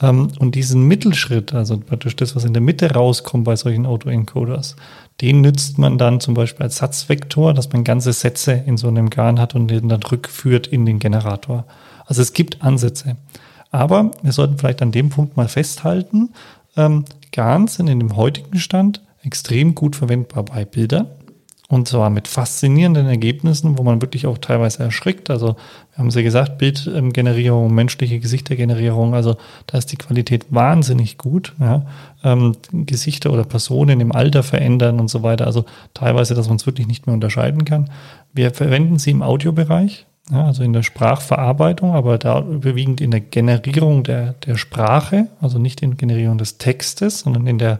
Ähm, 0.01 0.29
und 0.39 0.55
diesen 0.55 0.87
Mittelschritt, 0.87 1.53
also 1.53 1.77
praktisch 1.77 2.15
das, 2.15 2.35
was 2.35 2.45
in 2.45 2.53
der 2.53 2.61
Mitte 2.61 2.93
rauskommt 2.93 3.43
bei 3.43 3.55
solchen 3.55 3.85
Autoencoders, 3.85 4.75
den 5.21 5.41
nützt 5.41 5.77
man 5.77 5.97
dann 5.97 6.19
zum 6.19 6.33
Beispiel 6.33 6.63
als 6.63 6.77
Satzvektor, 6.77 7.53
dass 7.53 7.71
man 7.71 7.83
ganze 7.83 8.13
Sätze 8.13 8.53
in 8.65 8.77
so 8.77 8.87
einem 8.87 9.09
Garn 9.09 9.39
hat 9.39 9.53
und 9.53 9.67
den 9.67 9.89
dann 9.89 10.03
rückführt 10.03 10.67
in 10.67 10.85
den 10.85 10.99
Generator. 10.99 11.65
Also 12.05 12.21
es 12.21 12.33
gibt 12.33 12.61
Ansätze. 12.61 13.17
Aber 13.69 14.11
wir 14.21 14.31
sollten 14.31 14.57
vielleicht 14.57 14.81
an 14.81 14.91
dem 14.91 15.09
Punkt 15.09 15.35
mal 15.35 15.47
festhalten, 15.47 16.29
ähm, 16.77 17.05
Garns 17.31 17.75
sind 17.75 17.87
in 17.87 17.99
dem 17.99 18.15
heutigen 18.15 18.59
Stand 18.59 19.01
extrem 19.23 19.75
gut 19.75 19.95
verwendbar 19.95 20.43
bei 20.43 20.65
Bildern. 20.65 21.07
Und 21.73 21.87
zwar 21.87 22.11
mit 22.11 22.27
faszinierenden 22.27 23.07
Ergebnissen, 23.07 23.79
wo 23.79 23.83
man 23.83 23.99
wirklich 23.99 24.27
auch 24.27 24.37
teilweise 24.37 24.83
erschrickt. 24.83 25.31
Also, 25.31 25.55
wir 25.93 25.97
haben 25.97 26.11
sie 26.11 26.21
gesagt, 26.21 26.59
Bildgenerierung, 26.59 27.73
menschliche 27.73 28.19
Gesichtergenerierung, 28.19 29.15
also 29.15 29.37
da 29.65 29.79
ist 29.79 29.91
die 29.91 29.95
Qualität 29.95 30.45
wahnsinnig 30.51 31.17
gut. 31.17 31.53
Ja. 31.59 31.87
Ähm, 32.23 32.55
Gesichter 32.71 33.33
oder 33.33 33.43
Personen 33.43 34.01
im 34.01 34.11
Alter 34.11 34.43
verändern 34.43 34.99
und 34.99 35.07
so 35.07 35.23
weiter. 35.23 35.47
Also 35.47 35.65
teilweise, 35.95 36.35
dass 36.35 36.47
man 36.47 36.57
es 36.57 36.67
wirklich 36.67 36.85
nicht 36.85 37.07
mehr 37.07 37.15
unterscheiden 37.15 37.65
kann. 37.65 37.89
Wir 38.33 38.51
verwenden 38.51 38.99
sie 38.99 39.09
im 39.09 39.23
Audiobereich, 39.23 40.05
ja, 40.31 40.45
also 40.45 40.61
in 40.61 40.73
der 40.73 40.83
Sprachverarbeitung, 40.83 41.95
aber 41.95 42.19
da 42.19 42.39
überwiegend 42.41 43.01
in 43.01 43.09
der 43.09 43.21
Generierung 43.21 44.03
der, 44.03 44.33
der 44.45 44.57
Sprache, 44.57 45.27
also 45.41 45.57
nicht 45.57 45.81
in 45.81 45.89
der 45.89 45.97
Generierung 45.97 46.37
des 46.37 46.59
Textes, 46.59 47.21
sondern 47.21 47.47
in 47.47 47.57
der 47.57 47.79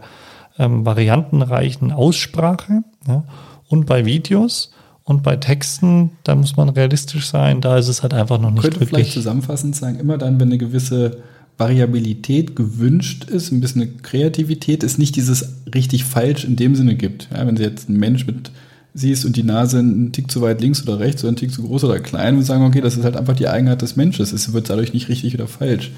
ähm, 0.58 0.84
variantenreichen 0.84 1.92
Aussprache. 1.92 2.82
Ja. 3.06 3.22
Und 3.68 3.86
bei 3.86 4.04
Videos 4.04 4.72
und 5.04 5.22
bei 5.22 5.36
Texten, 5.36 6.10
da 6.24 6.34
muss 6.34 6.56
man 6.56 6.68
realistisch 6.68 7.28
sein, 7.28 7.60
da 7.60 7.78
ist 7.78 7.88
es 7.88 8.02
halt 8.02 8.14
einfach 8.14 8.40
noch 8.40 8.50
nicht 8.50 8.62
Könnte 8.62 8.80
wirklich. 8.80 8.88
vielleicht 8.88 9.12
zusammenfassend 9.12 9.76
sagen, 9.76 9.98
immer 9.98 10.18
dann, 10.18 10.40
wenn 10.40 10.48
eine 10.48 10.58
gewisse 10.58 11.18
Variabilität 11.56 12.56
gewünscht 12.56 13.24
ist, 13.24 13.52
ein 13.52 13.60
bisschen 13.60 14.02
Kreativität, 14.02 14.82
es 14.82 14.98
nicht 14.98 15.14
dieses 15.16 15.54
richtig 15.72 16.04
falsch 16.04 16.44
in 16.44 16.56
dem 16.56 16.74
Sinne 16.74 16.96
gibt. 16.96 17.28
Ja, 17.32 17.46
wenn 17.46 17.56
Sie 17.56 17.62
jetzt 17.62 17.88
einen 17.88 17.98
Mensch 17.98 18.26
mit 18.26 18.50
siehst 18.94 19.24
und 19.24 19.36
die 19.36 19.42
Nase 19.42 19.80
einen 19.80 20.12
Tick 20.12 20.30
zu 20.30 20.40
weit 20.40 20.60
links 20.60 20.82
oder 20.82 21.00
rechts 21.00 21.22
oder 21.22 21.28
einen 21.28 21.36
Tick 21.36 21.52
zu 21.52 21.62
groß 21.62 21.84
oder 21.84 21.98
klein 21.98 22.36
und 22.36 22.44
sagen, 22.44 22.64
okay, 22.64 22.80
das 22.80 22.96
ist 22.96 23.04
halt 23.04 23.16
einfach 23.16 23.34
die 23.34 23.48
Eigenart 23.48 23.82
des 23.82 23.96
Menschen. 23.96 24.22
Es 24.22 24.52
wird 24.52 24.70
dadurch 24.70 24.92
nicht 24.92 25.08
richtig 25.08 25.34
oder 25.34 25.48
falsch. 25.48 25.90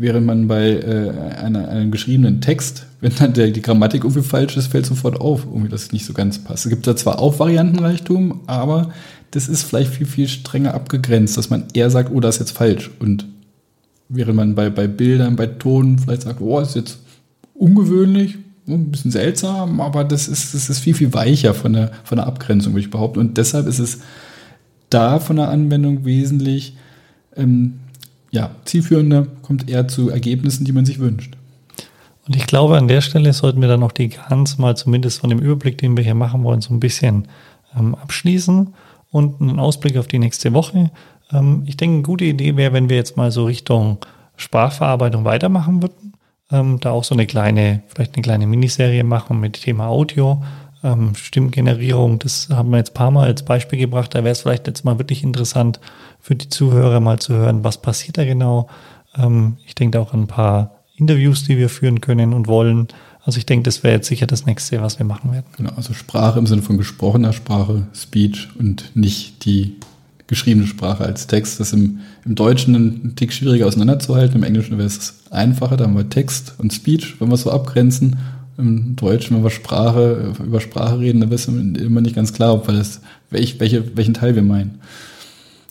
Während 0.00 0.26
man 0.26 0.46
bei 0.46 0.74
äh, 0.74 1.10
einer, 1.42 1.68
einem 1.68 1.90
geschriebenen 1.90 2.40
Text, 2.40 2.86
wenn 3.00 3.12
dann 3.16 3.32
der, 3.32 3.50
die 3.50 3.62
Grammatik 3.62 4.04
irgendwie 4.04 4.22
falsch 4.22 4.56
ist, 4.56 4.68
fällt 4.68 4.86
sofort 4.86 5.20
auf, 5.20 5.44
irgendwie, 5.44 5.68
dass 5.68 5.82
es 5.82 5.92
nicht 5.92 6.06
so 6.06 6.12
ganz 6.12 6.38
passt. 6.38 6.66
Es 6.66 6.70
gibt 6.70 6.86
da 6.86 6.94
zwar 6.94 7.18
auch 7.18 7.40
Variantenreichtum, 7.40 8.42
aber 8.46 8.92
das 9.32 9.48
ist 9.48 9.64
vielleicht 9.64 9.92
viel, 9.92 10.06
viel 10.06 10.28
strenger 10.28 10.72
abgegrenzt, 10.74 11.36
dass 11.36 11.50
man 11.50 11.64
eher 11.74 11.90
sagt, 11.90 12.12
oh, 12.14 12.20
das 12.20 12.36
ist 12.36 12.40
jetzt 12.40 12.56
falsch. 12.56 12.92
Und 13.00 13.26
während 14.08 14.36
man 14.36 14.54
bei, 14.54 14.70
bei 14.70 14.86
Bildern, 14.86 15.34
bei 15.34 15.46
Ton 15.46 15.98
vielleicht 15.98 16.22
sagt, 16.22 16.40
oh, 16.40 16.60
das 16.60 16.68
ist 16.70 16.76
jetzt 16.76 16.98
ungewöhnlich, 17.54 18.38
oh, 18.68 18.74
ein 18.74 18.92
bisschen 18.92 19.10
seltsam, 19.10 19.80
aber 19.80 20.04
das 20.04 20.28
ist, 20.28 20.54
das 20.54 20.70
ist 20.70 20.78
viel, 20.78 20.94
viel 20.94 21.12
weicher 21.12 21.54
von 21.54 21.72
der, 21.72 21.90
von 22.04 22.18
der 22.18 22.28
Abgrenzung, 22.28 22.72
würde 22.74 22.82
ich 22.82 22.90
behaupten. 22.92 23.18
Und 23.18 23.36
deshalb 23.36 23.66
ist 23.66 23.80
es 23.80 23.98
da 24.90 25.18
von 25.18 25.34
der 25.34 25.48
Anwendung 25.48 26.04
wesentlich 26.04 26.76
ähm, 27.36 27.80
ja, 28.30 28.50
zielführender, 28.64 29.26
kommt 29.42 29.68
eher 29.68 29.88
zu 29.88 30.10
Ergebnissen, 30.10 30.64
die 30.64 30.72
man 30.72 30.84
sich 30.84 30.98
wünscht. 30.98 31.36
Und 32.26 32.36
ich 32.36 32.46
glaube, 32.46 32.76
an 32.76 32.88
der 32.88 33.00
Stelle 33.00 33.32
sollten 33.32 33.60
wir 33.60 33.68
dann 33.68 33.80
noch 33.80 33.92
die 33.92 34.10
ganz 34.10 34.58
mal 34.58 34.76
zumindest 34.76 35.20
von 35.20 35.30
dem 35.30 35.38
Überblick, 35.38 35.78
den 35.78 35.96
wir 35.96 36.04
hier 36.04 36.14
machen 36.14 36.44
wollen, 36.44 36.60
so 36.60 36.74
ein 36.74 36.80
bisschen 36.80 37.26
ähm, 37.76 37.94
abschließen 37.94 38.74
und 39.10 39.40
einen 39.40 39.58
Ausblick 39.58 39.96
auf 39.96 40.08
die 40.08 40.18
nächste 40.18 40.52
Woche. 40.52 40.90
Ähm, 41.32 41.62
ich 41.66 41.78
denke, 41.78 41.94
eine 41.94 42.02
gute 42.02 42.26
Idee 42.26 42.56
wäre, 42.56 42.74
wenn 42.74 42.90
wir 42.90 42.96
jetzt 42.96 43.16
mal 43.16 43.30
so 43.30 43.46
Richtung 43.46 43.98
Sprachverarbeitung 44.36 45.24
weitermachen 45.24 45.82
würden. 45.82 46.12
Ähm, 46.50 46.80
da 46.80 46.90
auch 46.90 47.04
so 47.04 47.14
eine 47.14 47.26
kleine, 47.26 47.82
vielleicht 47.88 48.14
eine 48.14 48.22
kleine 48.22 48.46
Miniserie 48.46 49.04
machen 49.04 49.40
mit 49.40 49.62
Thema 49.62 49.88
Audio, 49.88 50.42
ähm, 50.82 51.14
Stimmgenerierung. 51.14 52.18
Das 52.18 52.48
haben 52.50 52.70
wir 52.70 52.78
jetzt 52.78 52.90
ein 52.90 52.94
paar 52.94 53.10
Mal 53.10 53.26
als 53.26 53.42
Beispiel 53.42 53.78
gebracht. 53.78 54.14
Da 54.14 54.24
wäre 54.24 54.32
es 54.32 54.42
vielleicht 54.42 54.66
jetzt 54.66 54.84
mal 54.84 54.98
wirklich 54.98 55.22
interessant, 55.22 55.80
für 56.20 56.34
die 56.34 56.48
Zuhörer 56.48 57.00
mal 57.00 57.18
zu 57.18 57.34
hören, 57.34 57.64
was 57.64 57.80
passiert 57.80 58.18
da 58.18 58.24
genau. 58.24 58.68
Ähm, 59.16 59.56
ich 59.66 59.74
denke 59.74 60.00
auch 60.00 60.12
an 60.12 60.22
ein 60.22 60.26
paar 60.26 60.72
Interviews, 60.96 61.44
die 61.44 61.58
wir 61.58 61.68
führen 61.68 62.00
können 62.00 62.32
und 62.32 62.48
wollen. 62.48 62.88
Also 63.22 63.38
ich 63.38 63.46
denke, 63.46 63.64
das 63.64 63.82
wäre 63.82 63.94
jetzt 63.94 64.08
sicher 64.08 64.26
das 64.26 64.46
nächste, 64.46 64.80
was 64.80 64.98
wir 64.98 65.06
machen 65.06 65.32
werden. 65.32 65.46
Genau, 65.56 65.70
also 65.76 65.92
Sprache 65.92 66.38
im 66.38 66.46
Sinne 66.46 66.62
von 66.62 66.78
gesprochener 66.78 67.32
Sprache, 67.32 67.86
Speech 67.94 68.48
und 68.58 68.90
nicht 68.94 69.44
die 69.44 69.76
geschriebene 70.26 70.66
Sprache 70.66 71.04
als 71.04 71.26
Text. 71.26 71.58
Das 71.58 71.68
ist 71.68 71.72
im, 71.72 72.00
im 72.24 72.34
Deutschen 72.34 72.74
ein 72.74 73.16
Tick 73.16 73.32
schwieriger 73.32 73.66
auseinanderzuhalten. 73.66 74.36
Im 74.36 74.42
Englischen 74.42 74.78
wäre 74.78 74.86
es 74.86 75.14
einfacher. 75.30 75.76
Da 75.76 75.84
haben 75.84 75.96
wir 75.96 76.08
Text 76.08 76.54
und 76.58 76.72
Speech, 76.72 77.20
wenn 77.20 77.28
wir 77.28 77.34
es 77.34 77.42
so 77.42 77.50
abgrenzen. 77.50 78.18
Im 78.58 78.96
Deutschen, 78.96 79.36
wenn 79.36 79.44
wir 79.44 79.50
Sprache, 79.50 80.34
über 80.44 80.60
Sprache 80.60 80.98
reden, 80.98 81.20
da 81.20 81.30
wissen 81.30 81.76
wir 81.76 81.82
immer 81.82 82.00
nicht 82.00 82.16
ganz 82.16 82.32
klar, 82.32 82.54
ob 82.54 82.66
wir 82.66 82.74
das, 82.74 83.00
welch, 83.30 83.58
welche, 83.60 83.96
welchen 83.96 84.14
Teil 84.14 84.34
wir 84.34 84.42
meinen. 84.42 84.80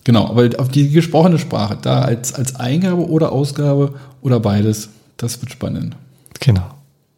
Genau, 0.05 0.27
aber 0.27 0.49
auf 0.57 0.69
die 0.69 0.89
gesprochene 0.89 1.37
Sprache, 1.37 1.77
da 1.81 2.01
als, 2.01 2.33
als 2.33 2.55
Eingabe 2.55 3.09
oder 3.09 3.33
Ausgabe 3.33 3.93
oder 4.21 4.39
beides, 4.39 4.89
das 5.17 5.41
wird 5.41 5.51
spannend. 5.51 5.97
Genau. 6.39 6.63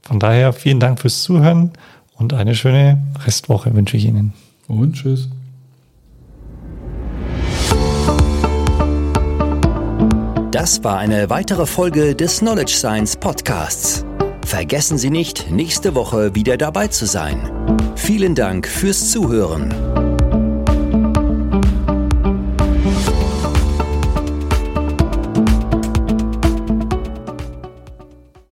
Von 0.01 0.19
daher 0.19 0.53
vielen 0.53 0.79
Dank 0.79 0.99
fürs 0.99 1.21
Zuhören 1.21 1.71
und 2.15 2.33
eine 2.33 2.55
schöne 2.55 2.97
Restwoche 3.25 3.73
wünsche 3.75 3.95
ich 3.95 4.05
Ihnen. 4.05 4.33
Und 4.67 4.93
tschüss. 4.93 5.29
Das 10.49 10.83
war 10.83 10.97
eine 10.97 11.29
weitere 11.29 11.67
Folge 11.67 12.15
des 12.15 12.39
Knowledge 12.39 12.73
Science 12.73 13.15
Podcasts. 13.15 14.03
Vergessen 14.49 14.97
Sie 14.97 15.11
nicht, 15.11 15.51
nächste 15.51 15.93
Woche 15.93 16.33
wieder 16.33 16.57
dabei 16.57 16.87
zu 16.87 17.05
sein. 17.05 17.51
Vielen 17.95 18.33
Dank 18.33 18.67
fürs 18.67 19.11
Zuhören. 19.11 20.08